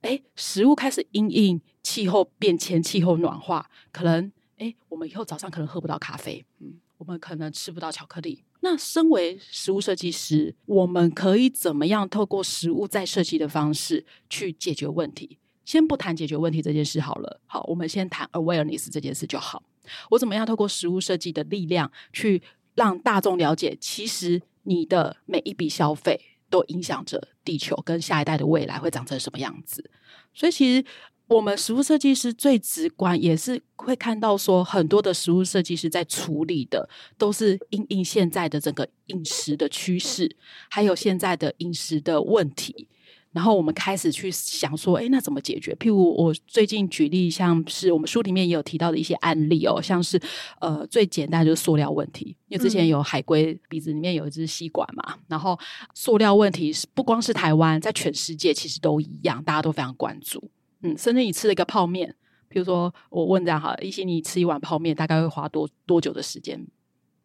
[0.00, 4.32] 哎，食物开始因应气候变迁、气候暖化，可能。
[4.58, 8.44] 哎，我们以后早上可能喝不到咖啡，嗯，我们可能吃不到巧克力。
[8.60, 15.38] 那身为食物设计师，我们可以怎么样透过食物再设计的方式去解决问题？
[15.64, 19.62] 先不谈解决问题这件事好了，好，我们先谈 awareness 这件事就好。
[20.10, 22.42] 我怎么样透过食物设计的力量去
[22.74, 29.90] 让大众了解，其实你的每一笔消费都影响着地球跟下一代的未来会长成什么样子？
[30.32, 30.84] 所以其实。
[31.26, 40.36] 我们食物设计师最直观，也是会看到说，很多的食物设计师在处理的都是因应现在的整个饮食的趋势，
[40.68, 42.88] 还有现在的饮食的问题。
[43.32, 45.74] 然后我们开始去想说，哎，那怎么解决？
[45.80, 50.20] 譬如我最近举例，像是我们书里面也有提到的一些案例哦，像是
[50.60, 55.58] 呃最简单就是塑料问题，因为之前有海龟鼻子里面有一只吸管嘛，然后
[55.94, 60.48] 塑料问题是不光是台湾，在全世界其实都一样，大家都非常关注。
[60.84, 62.14] 嗯，甚至你吃了一个泡面，
[62.48, 66.64] 比如说我问这样哈，一心你吃一碗泡面大概会花多多久的时间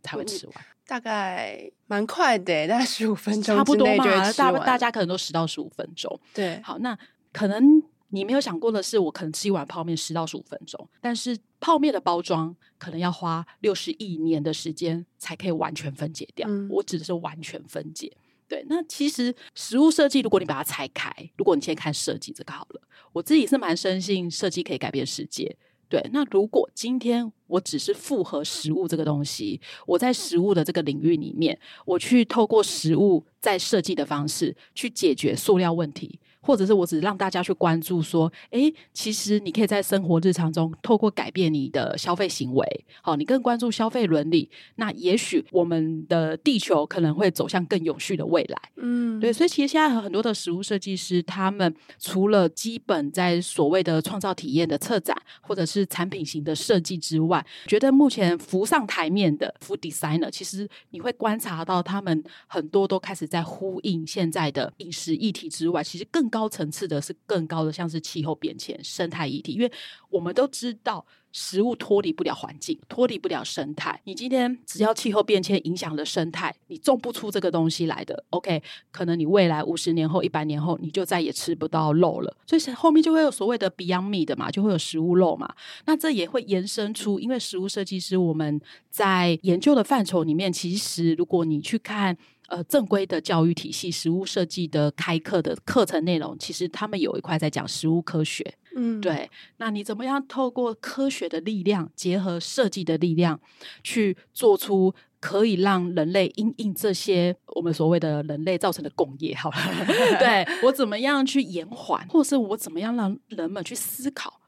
[0.02, 0.56] 才会吃完？
[0.88, 4.32] 大概蛮快的，大概十五分钟，差不多嘛。
[4.34, 6.20] 大大家可能都十到十五分钟。
[6.34, 6.98] 对，好，那
[7.32, 16.48] 可能你没有想过的是，我可能吃一碗泡面十到十五分钟，但是泡面的包装可能要花六十亿年的时间才可以完全分解掉。
[16.50, 18.12] 嗯，我指的是完全分解。
[18.50, 22.82] 对，那其实食物设计，如果你把它拆开，如果你先看设计这个好了，
[23.14, 25.56] 我自己是蛮深信设计可以改变世界。
[25.88, 36.20] 对，那如果今天我只是复合食物这个东西，我在食物的这个领域里面，我去透过食物在设计的方式去解决塑料问题。
[36.42, 48.58] 或者是我只是让大家去关注说，诶，其实你可以在生活日常中透过改变你的消费行为，好，你更关注消费伦理，那也许我们的地球可能会走向更永续的未来。
[48.78, 69.72] 嗯，对，所以其实现在很多的食物设计师，他们除了基本在所谓的创造体验的策展或者是产品型的设计之外，觉得目前浮上台面的 food designer，其实你会观察到他们很多都开始在呼应现在的饮食议题之外，其实更高层次的是更高的，像是气候变迁、生态议题，因为
[70.10, 74.00] 我们都知道食物脱离不了环境，脱离不了生态。
[74.06, 78.24] 你今天只要气候变迁影响了生态，你种不出这个东西来的。
[78.32, 78.62] OK，
[78.92, 82.36] 可能你未来五十年后、一百年后，你就再也吃不到肉了。
[82.48, 85.54] 所以后面就会有所谓的 Beyond Meat 的嘛，就会有食物肉嘛。
[85.86, 92.18] 那这也会延伸出，因为食物设计师我们在研究的范畴里面，其实如果你去看。
[92.50, 98.56] 呃，正规的教育体系，食物设计的开课的课程内容，其实他们有一块在讲食物科学。
[98.76, 99.30] 嗯，对。
[99.58, 103.40] 那你怎么样透过科学的力量，结合设计的力量，
[103.84, 109.36] 去做出可以让人类因应这些我们所谓的人类造成的共业？
[109.36, 109.58] 好了，
[110.20, 114.40] 对，我怎么样去延缓，或是我怎么样让人们去思考？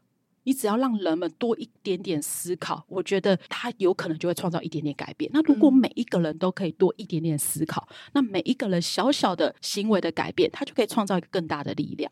[0.43, 5.29] 你只要让人们多一点点思考，我觉得他有可能就会创造一点点改变。
[5.33, 12.11] 那如果每一个人都可以多一点点思考，嗯、那每一个人小小的行为的改变，他就可以创造一个更大的力量。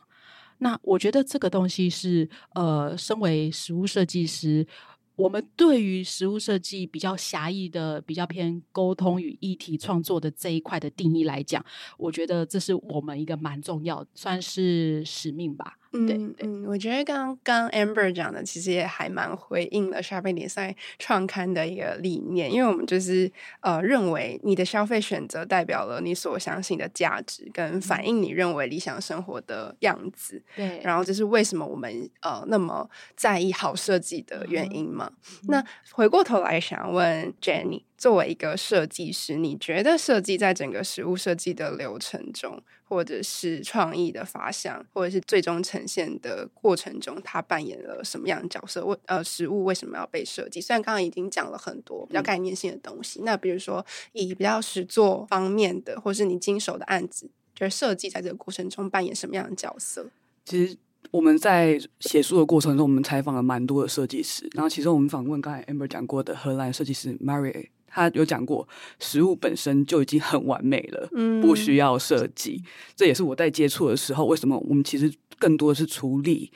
[0.59, 4.67] 那我觉得这个东西是，呃，身为食物设计师，
[5.15, 11.63] 我们对于食物设计比较狭义的、比较偏沟通与议题创作的这一块的定义来讲，
[11.97, 15.77] 我觉得这是我们一个蛮重要，算是使命吧。
[15.91, 30.43] 嗯嗯，我觉得刚刚 Amber 讲的其实也还蛮回应了 Shopping Design 创刊的一个理念，因为我们就是呃认为你的消费选择代表了你所相信的价值，跟反映你认为理想生活的样子。
[30.55, 35.11] 对，然后这是为什么我们呃那么在意好设计的原因嘛。
[35.41, 37.88] 嗯、那回过头来想问 Jenny。
[37.99, 48.85] 作为一个设计师，你觉得设计在整个食物设计的流程中，或者是创意的发想，或者是最终呈现的过程中，它扮演了什么样的角色？
[48.85, 50.61] 为呃，食物为什么要被设计？
[50.61, 60.09] 虽然刚刚已经讲了很多比较概念性的东西，嗯、那比如说以比较实作方面的，或是你经手的案子，就是设计在这个过程中扮演什么样的角色？
[60.45, 60.77] 其实
[61.11, 67.67] 我们在写书的过程中，我们采访了蛮多的设计师，然后其中我们访问刚才 Amber 讲过的荷兰设计师 Marie。
[67.89, 68.67] 他有讲过，
[68.99, 72.63] 食物本身就已经很完美了，嗯，不需要设计。
[72.95, 76.51] 这也是我在接触的时候，为什么我们其实更多的是处理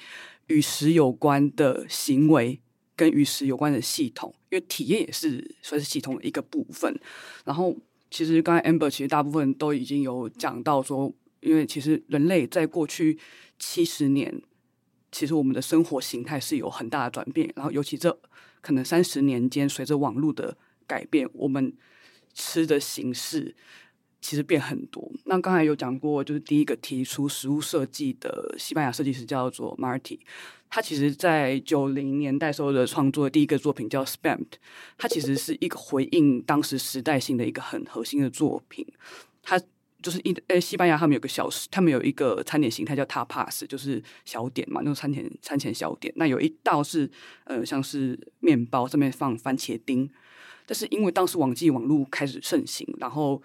[0.48, 2.60] 与食有关的行为
[2.96, 6.94] 跟与食有关的系统，因为体验也是算是系统的一个部分。
[7.46, 7.76] 然后，
[8.12, 13.18] 其实刚才 Amber 其实大部分都已经有讲到说，因为其实人类在过去
[13.58, 14.42] 七十年，
[15.12, 17.52] 其实我们的生活形态是有很大的转变。
[17.56, 18.20] 然后，尤其这
[18.62, 20.56] 可能三十年间，随着网络的
[20.88, 21.74] 改变，我们
[22.34, 23.56] 吃的形式。
[24.26, 25.12] 其实变很多。
[25.26, 30.18] 那刚才有讲过，就是第一个提出食物设计的西班牙设计师叫做 Marty，
[30.70, 34.48] 他其实在九零年代时候的创作的第一个作品叫 Spammed，
[34.98, 38.88] 他其实是一个回应当时时代性的一个很核心的作品。
[39.42, 39.60] 他
[40.02, 46.14] 就是一呃，西班牙他们有个小食，他们有一个餐点形态叫 Tapas，就是小点嘛，那种餐前餐前小点。
[46.16, 47.12] 那有一道是
[47.44, 50.10] 呃，像是面包上面放番茄丁，
[50.74, 53.40] 但是因为当时网际网络开始盛行，然后。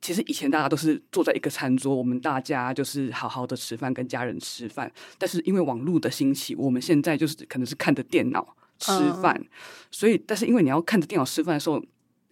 [0.00, 4.92] 其实以前大家都是坐在一个餐桌，我们大家就是好好的吃饭，跟家人吃饭。
[5.16, 9.48] 但是因为网络的兴起，我们现在就是可能是看着电脑吃饭，嗯、
[9.90, 11.82] 所以但是因为你要看着电脑吃饭的时候，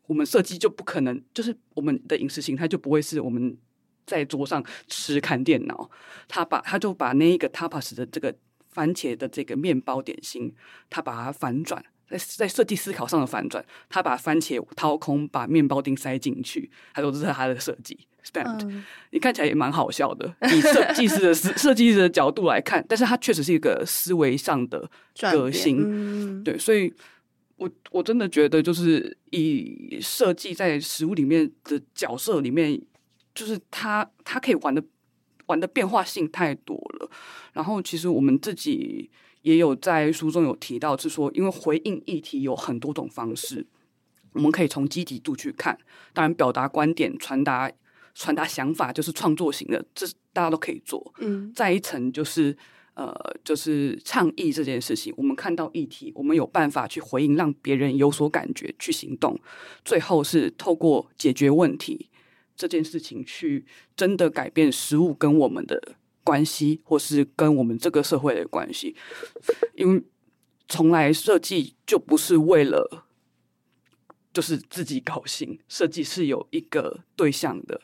[0.07, 3.57] 我们设计就不可能，就是我们的饮食形态就不会是我们
[4.05, 5.91] 在桌上吃看电脑。
[6.29, 8.37] 他把他就把那一个 tapas 的这个
[8.69, 10.55] 番茄的这个面包点心，
[10.91, 11.83] 他把它反转。
[12.19, 17.99] 在在设计思考上的反转，他把番茄掏空，把面包丁塞进去，他说这是他的设计。
[18.35, 24.89] 嗯、你看起来也蛮好笑的，以设计师的设 设计师的角度来看，但是他确实是一个思维上的
[25.33, 25.79] 革新。
[25.81, 26.95] 嗯、对，所以
[27.57, 32.81] 我我真的觉得，就是以设计在食物里面的角色里面，
[33.35, 34.83] 就是他他可以玩的
[35.47, 37.11] 玩的变化性太多了。
[37.53, 39.11] 然后，其实我们自己。
[39.43, 43.67] 也有在书中有提到，是说，因为回应议题有很多种方式，
[44.33, 45.79] 我们可以从积极度去看。
[46.13, 47.71] 当然，表达观点、传达
[48.15, 51.13] 传达想法，就是创作型的，这大家都可以做。
[51.19, 52.57] 嗯，再一层就是
[52.95, 59.39] 呃，就是倡议这件事情，我们看到议题，我们有办法去回应，让别人有所感觉，去行动。
[59.85, 62.09] 最后是透过解决问题
[62.55, 63.65] 这件事情，去
[63.97, 65.97] 真的改变食物跟我们的。
[66.25, 68.95] 关系，或是跟我们这个社会的关系，
[69.75, 70.03] 因为
[70.69, 73.05] 从来设计就不是为了
[74.33, 77.81] 就是自己高兴，设计是有一个对象的，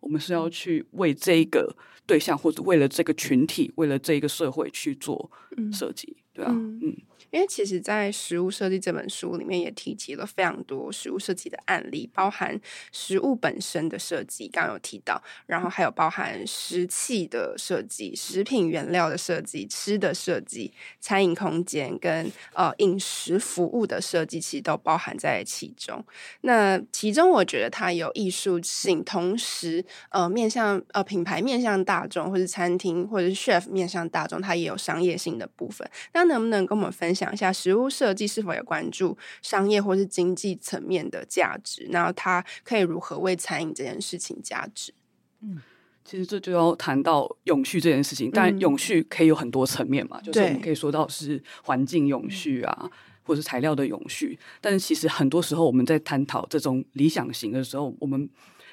[0.00, 5.30] 我们是要去为这一个对象，或者为了这个群体，为了这一个社会去做
[5.72, 6.80] 设计，嗯、对啊，嗯。
[6.82, 6.96] 嗯
[7.30, 12.60] 因为其实，在食物设计这本书里面也提及了非常多食物设计的案例，包含
[12.92, 26.04] 食物本身的设计，刚刚有提到，然后还有包含食器的设计、食品原料的设计、吃的设计、餐饮空间跟呃饮食服务的设计，其实都包含在其中。
[26.42, 35.90] 那其中，我觉得它有艺术性，同时呃面向呃品牌面向大众，或是餐厅或者是 chef 面向大众，它也有商业性的部分。
[36.12, 37.32] 那能不能跟我们分享？
[37.32, 44.94] 一下食物设计是否有关注商业或是经济层面的价值，然后它可以如何为餐饮这件事情价值？
[45.40, 45.60] 嗯，
[46.04, 52.90] 其实这就要谈到永续这件事情，但永续可以有很多层面嘛，嗯、就是我们可以说到是环境永续啊，
[53.22, 58.28] 或是材料的永续，但是其实很多时候我们在探讨这种理想型的时候，我们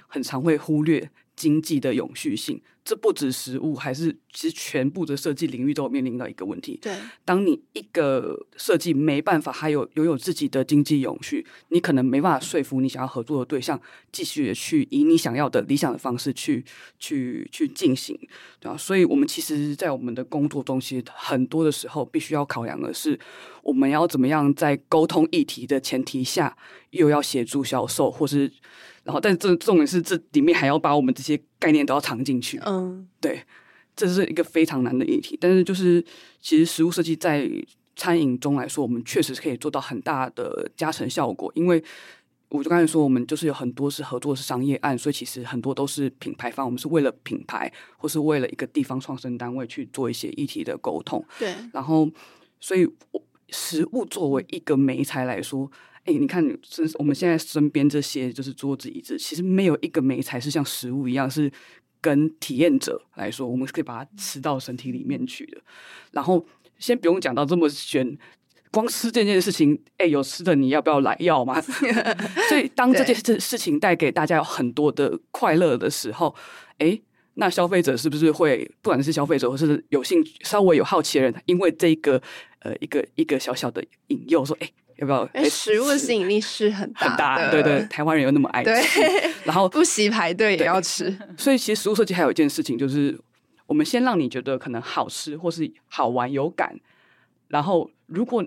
[0.07, 2.61] 很常会忽略经济的永续性。
[2.83, 6.79] 这不止食物，还是其实全部的设计领域都有面临到一个问题。
[6.81, 6.91] 对，
[7.23, 13.79] 当你一个设计没办法还有拥有自己的经济永续，你可能没办法说服你想要合作的对象
[14.11, 16.65] 继续去以你想要的理想的方式去
[16.97, 18.17] 去去进行，
[18.59, 18.75] 对吧？
[18.75, 23.17] 所以，我们其实，在我们的工作中，其实很多的时候必须要考量的是，
[23.61, 26.57] 我们要怎么样在沟通议题的前提下，
[26.89, 28.51] 又要协助销售，或是。
[29.03, 32.59] 然后，但这重点是，这里面还要把我们这些概念都要藏进去。
[32.63, 33.41] 嗯，对，
[33.95, 35.35] 这是一个非常难的议题。
[35.41, 36.03] 但是，就是
[36.39, 37.49] 其实食物设计在
[37.95, 41.51] 餐饮中来说，我们确实是可以做到很大的加成效果。
[41.55, 41.83] 因为
[42.49, 51.25] 我就刚才说，我们就是有很多是合作是商业案，所以其实很多都是品牌方，我们是为了品牌，或是为了一个地方创生单位去做一些议题的沟通。
[51.39, 52.07] 对，然后，
[52.59, 52.87] 所以
[53.49, 55.71] 食物作为一个媒材来说。
[56.05, 61.51] 哎，你看，身我们现在身边这些就是桌子椅子，其实没有一个美材是像食物一样，是
[62.01, 65.61] 跟体验者来说，我们是可以把它吃到身体里面去的。
[66.11, 66.43] 然后，
[66.79, 68.17] 先不用讲到这么玄，
[68.71, 71.61] 光吃这件事情，哎，有吃的你要不要来要吗？
[72.49, 76.35] 所以，当这件事事情带给大家有很多的快乐的时候，
[76.79, 76.99] 哎，
[77.35, 82.21] 那消费者是不是会，不管是消费者或是有兴趣、稍微有好奇的人，因为这个
[82.59, 84.69] 呃一个一个小小的引诱，说，哎。
[84.97, 85.27] 要不要？
[85.49, 88.69] 食物的吸引力是很大，很大，对对，台湾人又那么爱吃，
[89.01, 91.17] 对然后不惜排队也要吃。
[91.35, 93.19] 所以其实食物设计还有一件事情，就是
[93.65, 96.79] 我们先让你觉得可能好吃或是好玩有感，
[97.47, 98.45] 然后如果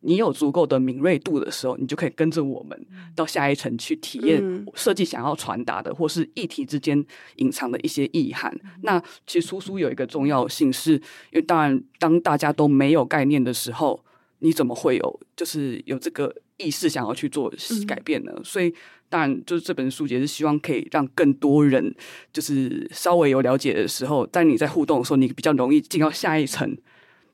[0.00, 7.04] 你有足够的敏锐度的时候，你就可以跟着我们到下一层去体验设计想要传达的，或是议题之间
[7.36, 8.54] 隐藏的一些意涵。
[8.62, 10.92] 嗯、那其实出书有一个重要性是，是
[11.32, 14.04] 因为当然当大家都没有概念的时候，
[14.40, 17.52] 你怎么会有就是有这个意识想要去做
[17.88, 18.32] 改变呢？
[18.36, 18.72] 嗯、所以
[19.08, 21.94] 当然就是这本书也是希望可以让更多人
[22.32, 26.76] 就是稍微有了解的时候，在你在互动的时候，你比较容易进到下一层。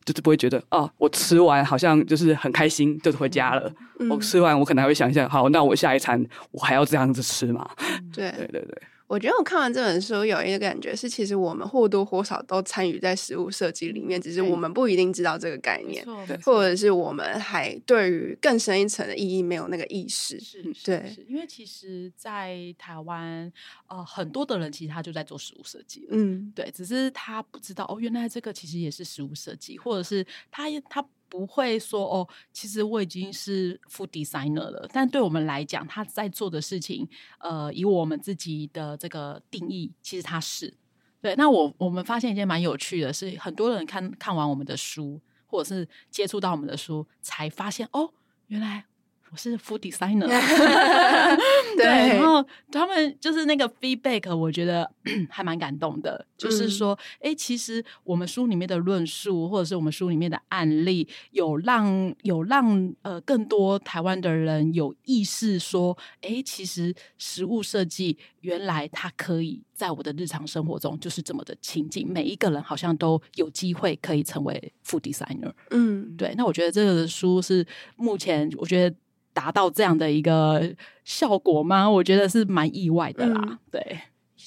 [0.05, 3.73] 就是不会觉得哦，我吃完好像就是很开心，就是回家了。
[3.99, 7.69] 嗯、我吃完，我可能还会想一下，好，那我下一餐我还要这样子吃吗？
[8.15, 8.83] 对对对 对。
[9.13, 20.41] 我觉得我看完这本书有一个感觉是，其实我们或多或少都参与在食物设计里面，只是我们不一定知道这个概念，对或者是我们还对于更深一层的意义没有那个意识。
[20.41, 23.53] 是，对是，是，因为其实，在台湾，
[23.87, 31.07] 呃，很多的人其实他就在做食物设计，嗯，对，只是他不知道哦，原来这个其实也是食物设计，或者是他他。
[31.33, 34.87] 不会说哦，其实我已经是 food designer 了。
[34.93, 37.09] 但对我们来讲，他在做的事情，
[37.39, 40.75] 呃，以我们自己的这个定义，其实他是
[41.23, 41.35] 对。
[41.37, 48.13] 那我我们发现一件蛮有趣的是，很多人看看完我们的书，或者是接触到我们的书，才发现哦，
[48.49, 48.85] 原来。
[49.33, 50.27] 我是 food designer，
[51.75, 54.89] 对，然后他们就是那个 feedback，我觉得
[55.31, 56.27] 还蛮感动的。
[56.37, 75.53] 就是说，哎、嗯欸，其实我们书里面的论述，或者是我们书里面的案例，有让有让呃更多台湾的人有意识说，哎、欸，其实食物设计原来它可以在我的日常生活中就是这么的亲近，每一个人好像都有机会可以成为 food designer。
[75.71, 76.35] 嗯，对。
[76.37, 77.67] 那我觉得这个书是
[77.97, 78.95] 目前我觉得。
[79.33, 80.75] 达到这样的一个
[81.05, 81.89] 效果吗？
[81.89, 83.41] 我觉得是蛮意外的啦。
[83.45, 84.01] 嗯、对。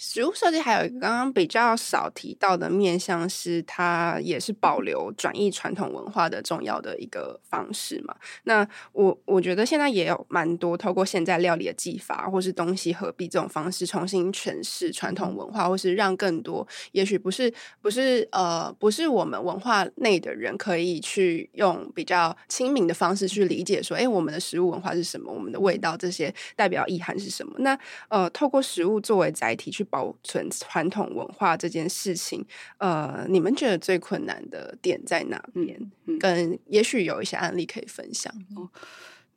[0.07, 8.15] 食物设计还有一个刚刚比较少提到的面向是，它也是保留转译传统文化的重要的一个方式嘛。
[8.43, 17.51] 那我我觉得现在也有蛮多透过现在料理的技法，或是东西合璧这种方式，重新诠释传统文化，或是让更多也许不是
[17.81, 25.33] 不是呃不是我们文化内的人可以去用比较亲民的方式去理解说，哎，我们的食物文化是什么？
[25.33, 27.55] 我们的味道这些代表意涵是什么？
[27.57, 27.77] 那
[28.09, 29.83] 呃，透过食物作为载体去。
[29.95, 32.45] 保存传统文化这件事情，
[32.79, 35.77] 呃，你们觉得最困难的点在哪边？
[35.79, 38.33] 嗯嗯、跟也许有一些案例可以分享。
[38.57, 38.69] 哦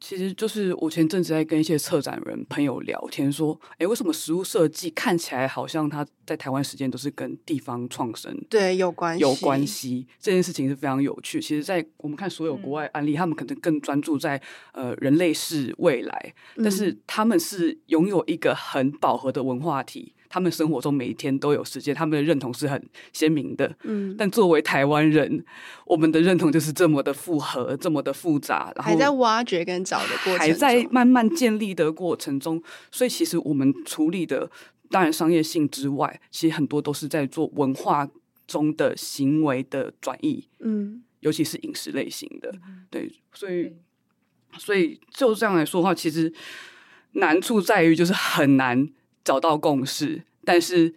[0.00, 9.20] 其实就是我前阵子在跟一些策展人朋友聊天，说，哎，为什么食物设计看起来好像它在台湾时间都是跟地方创生对有关系？
[9.20, 11.40] 有关系这件事情是非常有趣。
[11.40, 14.40] 其实，在我们看所有国外案例，嗯、他们可能更专注在
[14.72, 20.14] 呃人类是未来，但是他们是拥有一个很饱和的文化体。
[20.28, 23.74] 他们生活中每一天都有时间，他们的认同是很鲜明的。
[23.84, 25.44] 嗯，但作为台湾人，
[25.86, 32.62] 我们的认同就是这么的复合，这么的复杂，然后还在挖掘跟找的过程，还在慢慢建立的过程中。
[32.92, 34.50] 所以，其实我们处理的，
[34.90, 38.08] 当然商业性之外，其实很多都是在做文化
[38.46, 40.46] 中的行为的转移。
[40.60, 43.72] 嗯，尤其是饮食类型的，嗯、对，所以，
[44.58, 46.32] 所以就这样来说的话，其实
[47.12, 48.90] 难处在于就是很难。
[49.28, 50.94] 找到共识，但是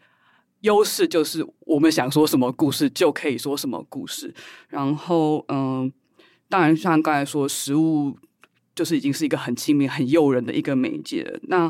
[0.62, 4.34] 优势就是我们想说什么故事就可以说什么故事。
[4.70, 5.92] 然后，嗯，
[6.48, 8.18] 当然像刚才说，食物
[8.74, 11.38] 就是已经是一个很亲民、很诱人的一个媒介了。
[11.50, 11.70] 那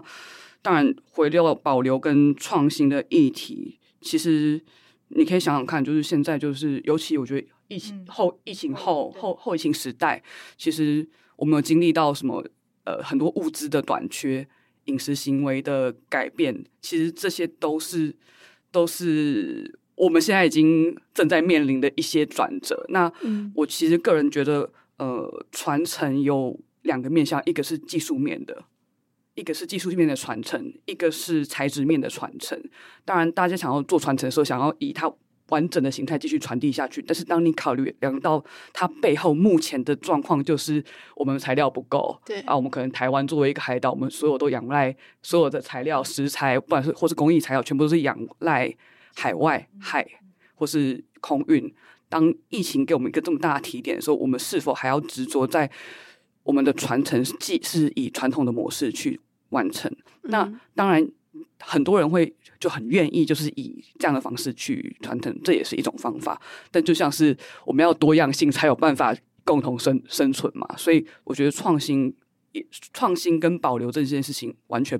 [0.62, 4.62] 当然，回到保留跟创新的议题，其实
[5.08, 10.22] 你可以想想看，就是现在就是，尤其我觉得疫情后、疫情后、后后疫情时代，
[10.60, 12.46] 其实我们有经历到什么？
[12.84, 14.48] 呃，很多物资的短缺。
[14.92, 18.16] 饮食行为的改变，其实这些都是
[18.72, 22.86] 都是我们现在已经正在面临的一些转折。
[22.90, 23.12] 那
[23.56, 28.66] 我其实个人觉得，呃，传承有两个面向，一个是技术面的，
[29.36, 32.62] 一个是技术面的传承，一个是材质面的传承。
[33.06, 35.12] 当然，大家想要做传承的时候，想要以它。
[35.52, 38.44] 完整的形态继续传递下去，但是当你考虑量到
[38.74, 40.84] 它背后目前的状况，就是
[41.16, 42.20] 我们材料不够。
[42.26, 48.74] 对啊，我们可能台湾作为一个海岛，我们所有都仰赖所有的材料、食材，不管是或是工艺材料，全部都是仰赖
[49.16, 50.08] 海外海
[50.56, 51.72] 或是空运。
[52.10, 55.70] 当疫情给我们一个这么大的提点的时候，我们是否还要执着在
[56.44, 59.92] 我们的传承，既是以传统的模式去完成？
[60.24, 61.08] 嗯、那当然。
[61.60, 66.42] 很多人会就很愿意，就是以这样的方式去传承，这也是一种方法。
[66.72, 67.36] 但就像是
[67.66, 72.14] 我们要多样性才有办法共同生生存嘛，所以我觉得创新、
[72.94, 75.00] 创新跟保留这件事情完全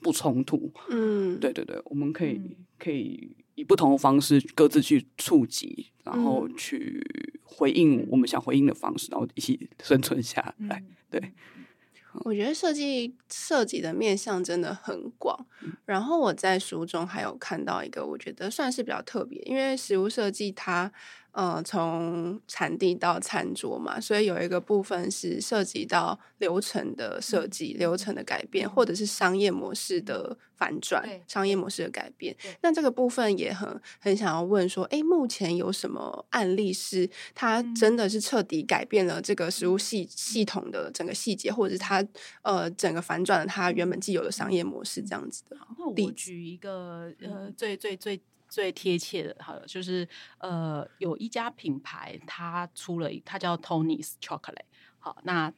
[0.00, 0.72] 不冲突。
[0.88, 2.40] 嗯，对对对，我们可以
[2.78, 7.04] 可以以不同的方式各自去触及，然后去
[7.42, 10.82] 回应我们想回应的方式，然后一起生存下来。
[11.10, 11.32] 对。
[12.24, 15.46] 我觉得设计设计的面向真的很广，
[15.84, 20.92] 然后我在书中还有看到一个，我觉得算是比较特别，因为实物设计它。
[21.32, 32.36] 呃，从产地到餐桌嘛，所以有一个部分是涉及到流程的设计、流程的改变，或者是商业模式的反转、商业模式的改变。
[32.60, 42.06] 那这个部分也很很想要问说，哎，目前有什么案例是它真的是彻底改变了这个食物系系统的整个细节，或者是它
[42.42, 45.56] 呃整个反转了它原本既有的商业模式这样子的？
[45.78, 48.20] 那我举一个呃最最最。
[48.52, 54.66] 最贴切的，好，就是呃，有一家品牌，它出了，它叫 Tony's Chocolate，
[54.98, 55.50] 好，那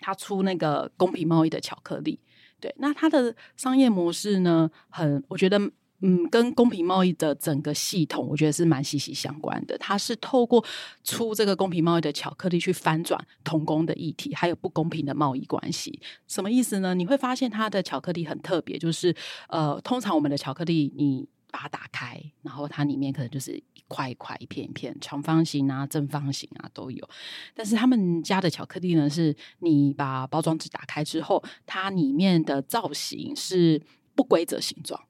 [0.00, 2.18] 它出那个公平贸易的巧克力，
[2.58, 5.60] 对，那它的商业模式呢，很，我觉得，
[6.00, 9.78] 嗯，跟公平贸易的整个系统，我觉得是蛮息息相关的。
[9.78, 10.64] 它是透过
[11.04, 16.00] 出这个公平贸易的巧克力去翻转童工的议题，还有不公平的贸易关系。
[16.26, 16.96] 什么意思呢？
[16.96, 19.14] 你会发现它的巧克力很特别，就是
[19.48, 21.28] 呃，通常我们的巧克力你。
[21.58, 27.08] 把它打开，然后它里面可能就是一块一块、一片一片，长方形啊、正方形啊都有。
[27.52, 33.82] 但是他们家的巧克力呢，是你把包装纸打开之后，它里面的造型是
[34.14, 35.02] 不规则形状。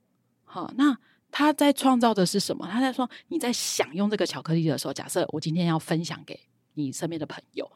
[0.44, 0.96] 好，那
[1.30, 2.66] 他在创造的是什么？
[2.66, 6.40] 他在说你在享用这个巧克力的时候，假设我今天要分享给
[6.72, 7.70] 你身边的朋友，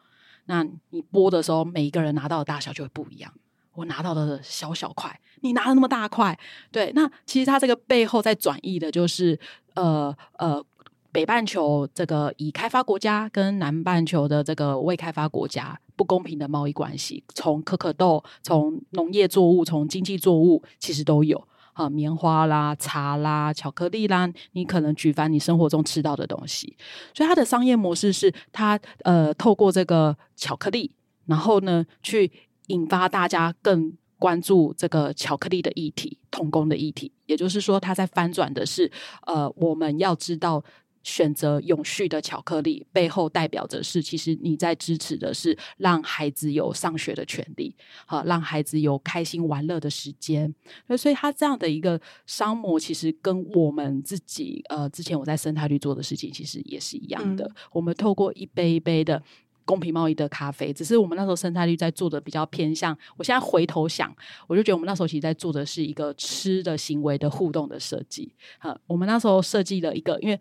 [0.46, 3.34] 那你剥的时候，每一个人拿到的大小就会不一样。
[3.74, 6.38] 我拿到的小小块，你拿了那么大块，
[6.70, 9.38] 对，那其实它这个背后在转移的就是，
[9.74, 10.62] 呃呃，
[11.10, 21.42] 北半球这个已开发国家跟南半球的这个未开发国家不公平的贸易关系，从可可豆，从农业作物，从经济作物，其实都有
[21.72, 26.76] 啊，棉花啦、茶啦、巧克力啦，你可能举凡你生活中吃到的东西，
[27.14, 30.94] 所以它的商业模式是它呃透过这个巧克力，
[31.24, 32.30] 然后呢去。
[32.68, 38.90] 引发大家更关注这个巧克力的议题、童工的议题，也就是说，它在翻转的是，
[39.26, 40.62] 呃，我们要知道
[41.02, 47.74] 选择永续的巧克力背后代表着是，其实你在支持的是让孩子有上学的权利，
[48.06, 50.54] 好，让孩子有开心玩乐的时间。
[50.96, 57.44] 所以，它这样的一个商模，其实跟我们自己，呃，之前我在生态绿做的事情，其实也是一样的。
[57.44, 59.20] 嗯、我们透过一杯一杯的。
[59.64, 62.96] 公平贸易的咖啡，只是我们那时候生态绿在做的比较偏向。
[63.16, 64.14] 我现在回头想，
[64.46, 68.32] 我就觉得我们那时候其实在做的是一个吃的行为的互动的设计。
[68.58, 70.38] 哈，我们那时候设计了一个，因为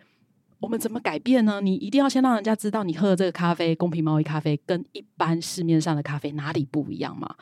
[0.60, 1.60] 我们怎么改变呢？
[1.62, 7.36] 你一定要先让人家知道，你喝的这个咖啡，公平贸易咖啡跟一般市面上的咖啡哪里不一样嘛？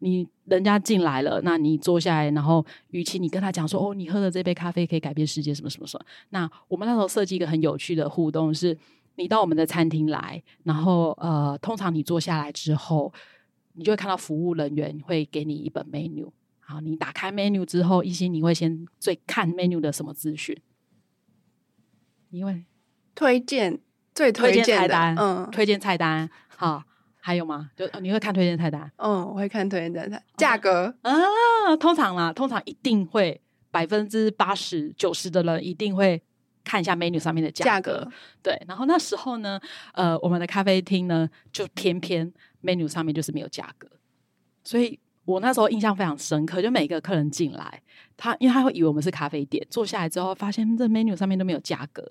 [0.00, 8.76] 你人家进来了，那你坐下来，然后与其你跟他讲说，哦，你喝的这杯咖啡可以改变世界，什么什么什么，那我们那时候设计一个很有趣的互动是。
[9.16, 13.12] 你到我们的餐厅来，然后呃，通常你坐下来之后，
[13.74, 16.30] 你就会看到服务人员会给你一本 menu。
[16.60, 20.56] 好，你打开 menu 之后，一心你会先最看 menu 的什么资讯？
[22.30, 22.64] 因为
[23.14, 23.78] 推荐
[24.14, 26.30] 最推荐菜单，嗯，推荐菜单。
[26.48, 26.82] 好，
[27.16, 27.70] 还有吗？
[27.76, 28.90] 就你会看推荐菜单？
[28.96, 33.38] 嗯，我会看推荐菜单，价格啊，通常啦，通常一定会
[33.70, 36.22] 百分之八十九十的人一定会。
[36.64, 38.08] 看一下 menu 上面的价格，
[38.42, 39.60] 对，然后那时候呢，
[39.94, 42.32] 呃，我们的咖啡厅呢，就偏偏
[42.62, 43.88] menu 上面就是没有价格，
[44.64, 47.82] 所以我那时候印象非常深刻，就每个客人进来，
[48.16, 52.04] 他因为他会以为我们是咖啡店，坐下来之后发现这 menu 上面都没有价格，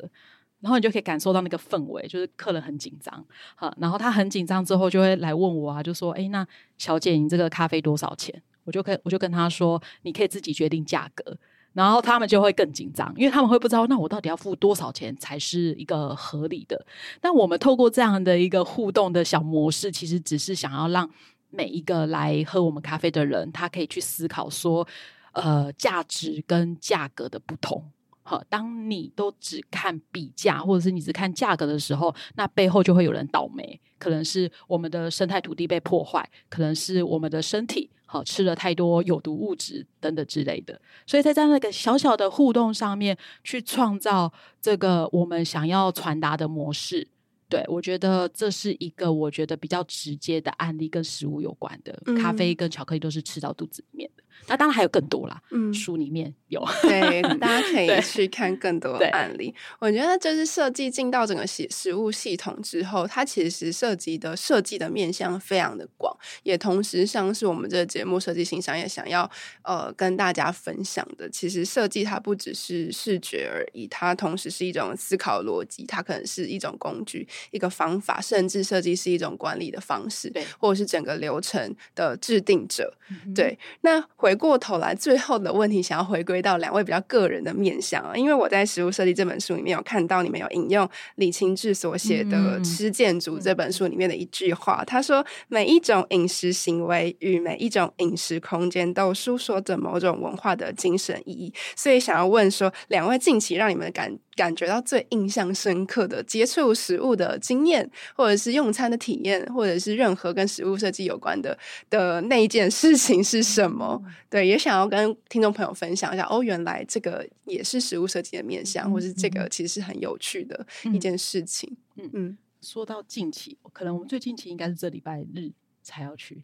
[0.60, 3.26] 然后你就可以感受到那个氛围，就是客人很紧张，
[3.56, 6.46] 好，然后他很紧张之后就会来问我啊，就说，哎，那
[6.78, 8.42] 小姐你这个咖啡多少钱？
[8.64, 11.36] 我就可以我就跟他说，你可以自己决定价格。
[11.74, 16.86] 然后他们就会更紧张，因为他们会不知道，那我到底要付多少钱才是一个合理的？
[17.22, 21.10] 但我们透过这样的一个互动的小模式，其实只是想要让
[21.50, 24.88] 每一个来喝我们咖啡的人，他可以去思考说，
[25.34, 27.84] 呃，价值跟价格的不同。
[28.24, 37.90] 好，当你都只看比价，或者是你只看价格的时候，那背后就会有人倒霉，可能是我们的生态土地被破坏，可能是我们的身体。
[38.12, 44.30] 好，吃了太多有毒物质等等之类的，所以在这样的一个小小的互动上面，去创造
[44.62, 47.08] 这个我们想要传达的模式。
[47.48, 51.98] 对，我觉得这是一个我觉得比较直接的案例，跟食物有关的。
[52.22, 54.24] 咖啡跟巧克力都是吃到肚子里面的。
[54.48, 59.54] 那当然还有更多啦，嗯，书里面有，对，大家可以 去看更多的案例。
[59.80, 69.30] 我觉得就是设计进到整个系实物系统之后，它其实涉及的设计的面向非常的广，也同时像是我们这个节目设计欣赏也想要
[69.64, 83.58] 呃跟大家分享的，其实设计它不只是视觉而已，它同时是一种思考逻辑，它可能是一种工具、一个方法，甚至设计是一种管理的方式，对，或者是整个流程的制定者，嗯、对。
[83.82, 111.58] 那回过头来，最后的问题想要回归到两位比较个人的面向啊，因为我在实物设计这本书里面有看到你们有引用李清志所写的《吃建筑》这本书里面的一句话，他说：“每一种饮食行为与每一种饮食空间都诉说着某种文化的精神意义。”所以想要问说，两位近期让你们感感觉到最印象深刻的接触食物的经验，或者是用餐的体验，或者是任何跟食物设计有关的
[111.90, 114.02] 的那一件事情是什么？
[114.30, 116.26] 对，也想要跟听众朋友分享一下。
[116.30, 121.78] 哦，原来这个也是食物设计的面向，或是这个其实是很有趣的一件事情。
[121.98, 125.52] 嗯嗯，说到近期，可能我们最近期应该是这礼拜日
[125.84, 126.44] 才要去。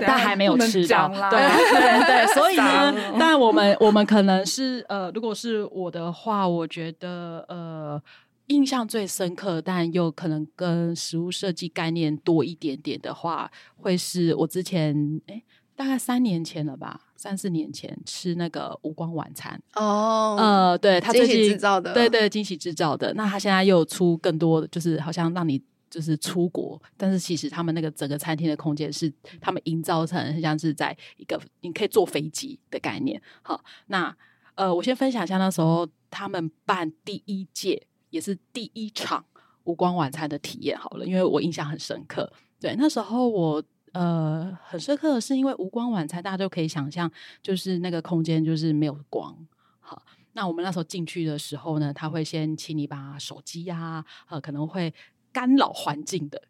[0.00, 8.00] 但但还没有吃到，对对对， 所以呢， 但我们我们可能是呃，如果是我的话，我觉得呃，
[8.46, 15.42] 印象最深刻，但又可能跟食物设计概念多一点点的话，会是我之前诶
[15.74, 25.60] 大概三年前了吧，三四年前吃那个无光晚餐哦，呃，对，他最近惊喜制造的，对对，惊喜制造的，那他现在又出更多的，就是好像让你。
[25.90, 33.20] 就是出国，但是其实他们那个整个餐厅的空间是他们营造成像是在一个你可以坐飞机的概念。
[33.42, 34.16] 好，那
[34.54, 39.24] 呃，我先分享一下那时候他们办第一届也是第一场
[39.64, 42.32] 无光晚餐的体验好了，因为我印象很深刻。
[42.60, 43.62] 对，那时候我
[43.92, 47.10] 呃很深刻的是因为无光晚餐，大家都可以想象，
[47.42, 49.36] 就是那个空间就是没有光。
[49.80, 50.00] 好，
[50.34, 54.94] 那我们那时候进去的时候呢，他会先请你把手机呀，呃，可能会。
[55.32, 56.40] 干扰环境的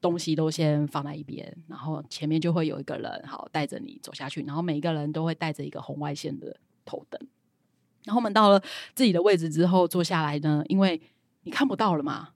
[0.00, 7.20] 东西都先放在一边，然后前面就会有一个人好带着你走下去，然后每一个人都会带着一个红外线的头灯。
[8.04, 8.62] 然后我们到了
[8.94, 11.00] 自己的位置之后坐下来呢，因为
[11.44, 12.30] 你看不到了嘛。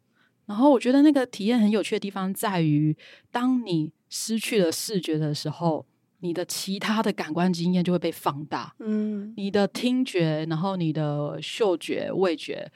[0.46, 2.96] 然后我觉得那个体验很有趣的地方在于，
[3.30, 5.84] 当你失去了视觉的时候，
[6.20, 8.74] 你的其他的感官经验就会被放大。
[8.78, 12.72] 嗯，你的听觉，然后你的嗅觉、味觉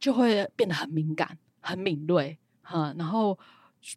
[0.00, 2.36] 就会变得很敏感、很敏锐。
[2.66, 3.38] 哈，然后，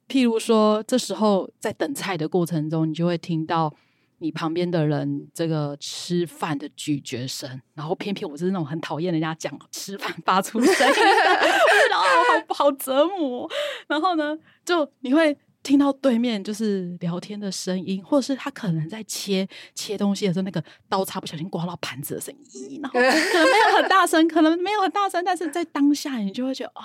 [0.07, 3.73] 譬如说，这时候在等菜的过程中，你就会听到
[4.19, 10.93] 你旁边的人这个吃饭的咀嚼声，然后偏偏我是那种很讨厌人家讲吃饭发出声音，
[11.89, 12.05] 然后
[12.49, 13.49] 好好折磨。
[13.87, 15.37] 然后呢，就你会。
[15.69, 26.83] 听到对面就是聊天的声音，或者是他可能在切切东西的时候，那个刀叉不小心刮到盘子的声音，然后 可能没有很大声，可能没有很大声，但是在当下你就会觉得啊，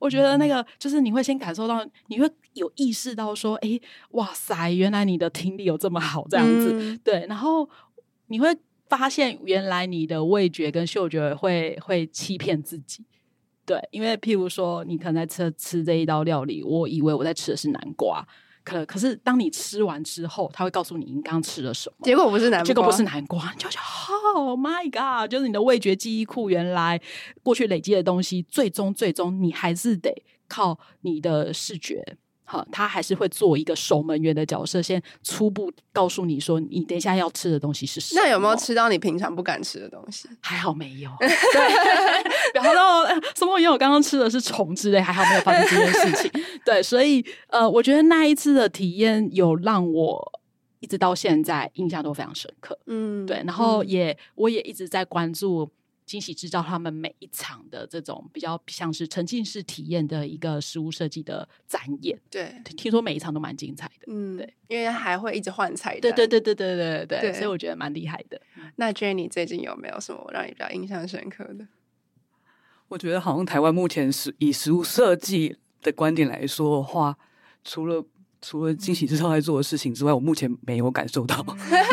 [0.00, 3.78] 我觉得那个就是你会先感受到，你会有意识到说，哎，
[4.10, 7.70] 哇塞，原来你的听力有这么好，这样子，嗯、对，然后
[8.26, 8.48] 你会
[8.88, 13.04] 发现原来你的味觉跟嗅觉会会欺骗自己。
[13.66, 18.26] 对，因为譬如说，你可能在吃吃这一道料理，我以为我在吃的是南瓜，
[18.62, 24.04] 可可是当你吃完之后，他会告诉你你刚刚吃了什么，结果不是南瓜，结果不是南瓜，你就觉得
[24.34, 25.30] Oh my God！
[25.30, 27.00] 就是你的味觉记忆库原来
[27.42, 30.12] 过去累积的东西，最终最终你还是得
[30.48, 32.18] 靠你的视觉。
[32.46, 38.20] 好，他还是会做一个守门员的角色，先初步告诉你说，你等一下要吃的东西是什么。
[38.20, 40.28] 那有没有吃到你平常不敢吃的东西？
[40.40, 41.10] 还好没有。
[41.18, 41.28] 对，
[42.54, 43.58] 然后什么？
[43.58, 46.44] 因为我刚刚吃的是虫之类，还好没有发生这件事情。
[46.64, 50.40] 对，所以呃，我觉得那一次的体验有让我
[50.80, 52.78] 一直到现在印象都非常深刻。
[52.86, 55.70] 嗯，对，然后也、嗯、我也一直在关注。
[56.06, 68.40] 惊喜制造他们每一场的这种比较像是沉浸式体验的一个食物设计的展演，对，听说每一场都蛮精彩的，嗯，对，因为还会一直换菜单，对对对对对对对，对，所以我觉得蛮厉害的。
[68.76, 71.66] 那 Jenny 最近有没有什么让你比较印象深刻的？
[72.88, 77.16] 我觉得好像台湾目前是以食物设计的观点来说的话，
[77.64, 78.04] 除了
[78.44, 81.44] 除了惊喜制造在做的事情之外，我目前没有感受到，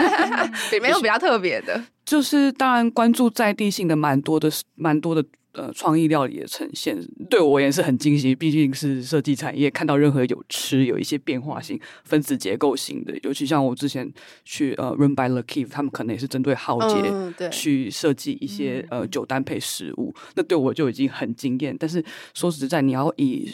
[0.73, 1.81] 也没有比较特别的。
[2.05, 5.23] 就是当然关注在地性的蛮多的，蛮多的
[5.53, 6.97] 呃创意料理的呈现，
[7.29, 8.35] 对我也是很惊喜。
[8.35, 14.11] 毕竟是设计产业，看到任何有吃有一些变化性、分子结构型的，尤其像我之前
[14.43, 21.73] 去呃 Run by the Key，他们可能也是针对浩劫去设计一些、嗯、呃酒单配食物，那对我就已经很惊艳。
[21.79, 23.49] 但是说实在，你要以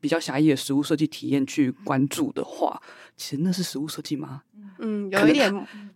[0.00, 2.80] 比较狭义的食物设计体验去关注的话，
[3.16, 4.42] 其实那是食物设计吗？
[4.78, 5.52] 嗯，有一点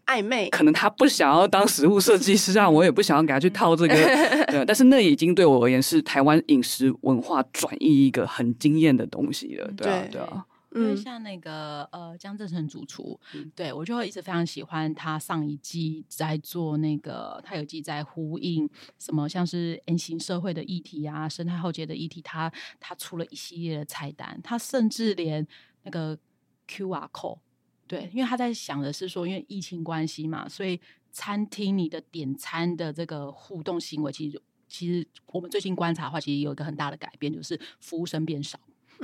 [0.07, 3.95] 暧昧，可能他不想要当食物设计师啊，我也不想要给他去套这个，
[4.53, 10.45] 对，但是那已经对我而言是台湾饮食文化转移一个很惊艳的东西了，对啊，对啊。
[10.75, 18.69] 因为像那个呃江正成主厨，嗯、对我就会一直非常喜欢他上一季在做那个，他有一季在呼应
[18.99, 25.47] 什么像是 N 型社会的议题啊，生态后街的议题，他他出了一系列的菜单，他甚至连
[25.85, 26.19] 那个
[26.67, 27.39] QR code，
[27.87, 30.81] 对，因为他在想的是说，因为疫情关系嘛，所以
[31.13, 38.59] 餐厅你的点餐的这个互动行为，其实其实我们最近观察的话，其实有一个很大的改变，就是服务生变少。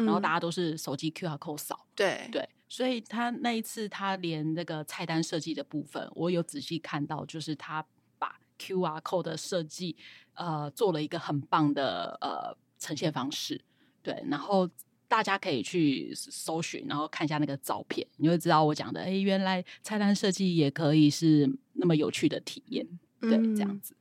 [0.05, 2.28] 然后大家都是手机 QR code 扫，对。
[2.32, 7.84] 对，所以他那一次他连那个菜单设计的部分，我有仔细看到，就是他
[8.18, 9.96] 把 QR code 的设计
[10.34, 13.61] 呃做了一个很棒的呃呈现方式，
[14.03, 14.68] 对，然后
[15.09, 22.86] 大家可以去搜寻，然后看一下那个照片，你会知道我讲的，哎，原来菜单设计也可以是那么有趣的体验，
[23.20, 23.94] 对，嗯、这样子。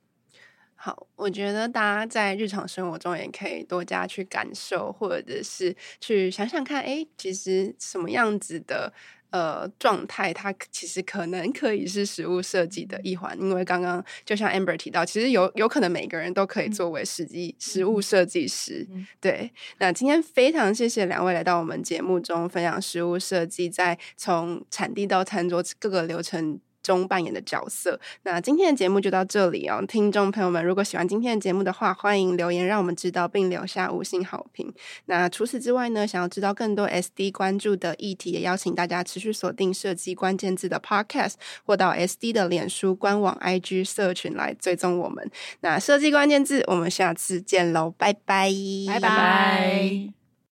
[0.81, 8.93] 好，我觉得大家在日常生活中也可以多加去感受，或者是去想想看，哎，其实什么样子的
[9.31, 13.37] 呃状态，它其实可能可以是食物设计的一环。
[13.41, 18.87] 因为刚刚就像 Amber 提到，其实有有可能每个人都可以作为实际食物设计师。
[18.89, 27.99] 嗯、对，那今天非常谢谢两位来到我们节目中分享食物设计，在从产地到餐桌各个流程中扮演的角色。
[28.23, 34.73] 那今天的节目就到这里哦，听众朋友们，如果喜欢今天的节目的话，欢迎留言让我们知道，并留下五星好评。
[35.05, 41.33] 那除此之外呢，想要知道更多 SD 关注的议题，也邀请大家持续锁定设计关键字的 Podcast，
[41.65, 45.29] 或到 SD 的脸书官网、IG 社群来追踪我们。
[45.61, 48.51] 那设计关键字，我们下次见喽，拜拜，
[48.87, 50.18] 拜拜。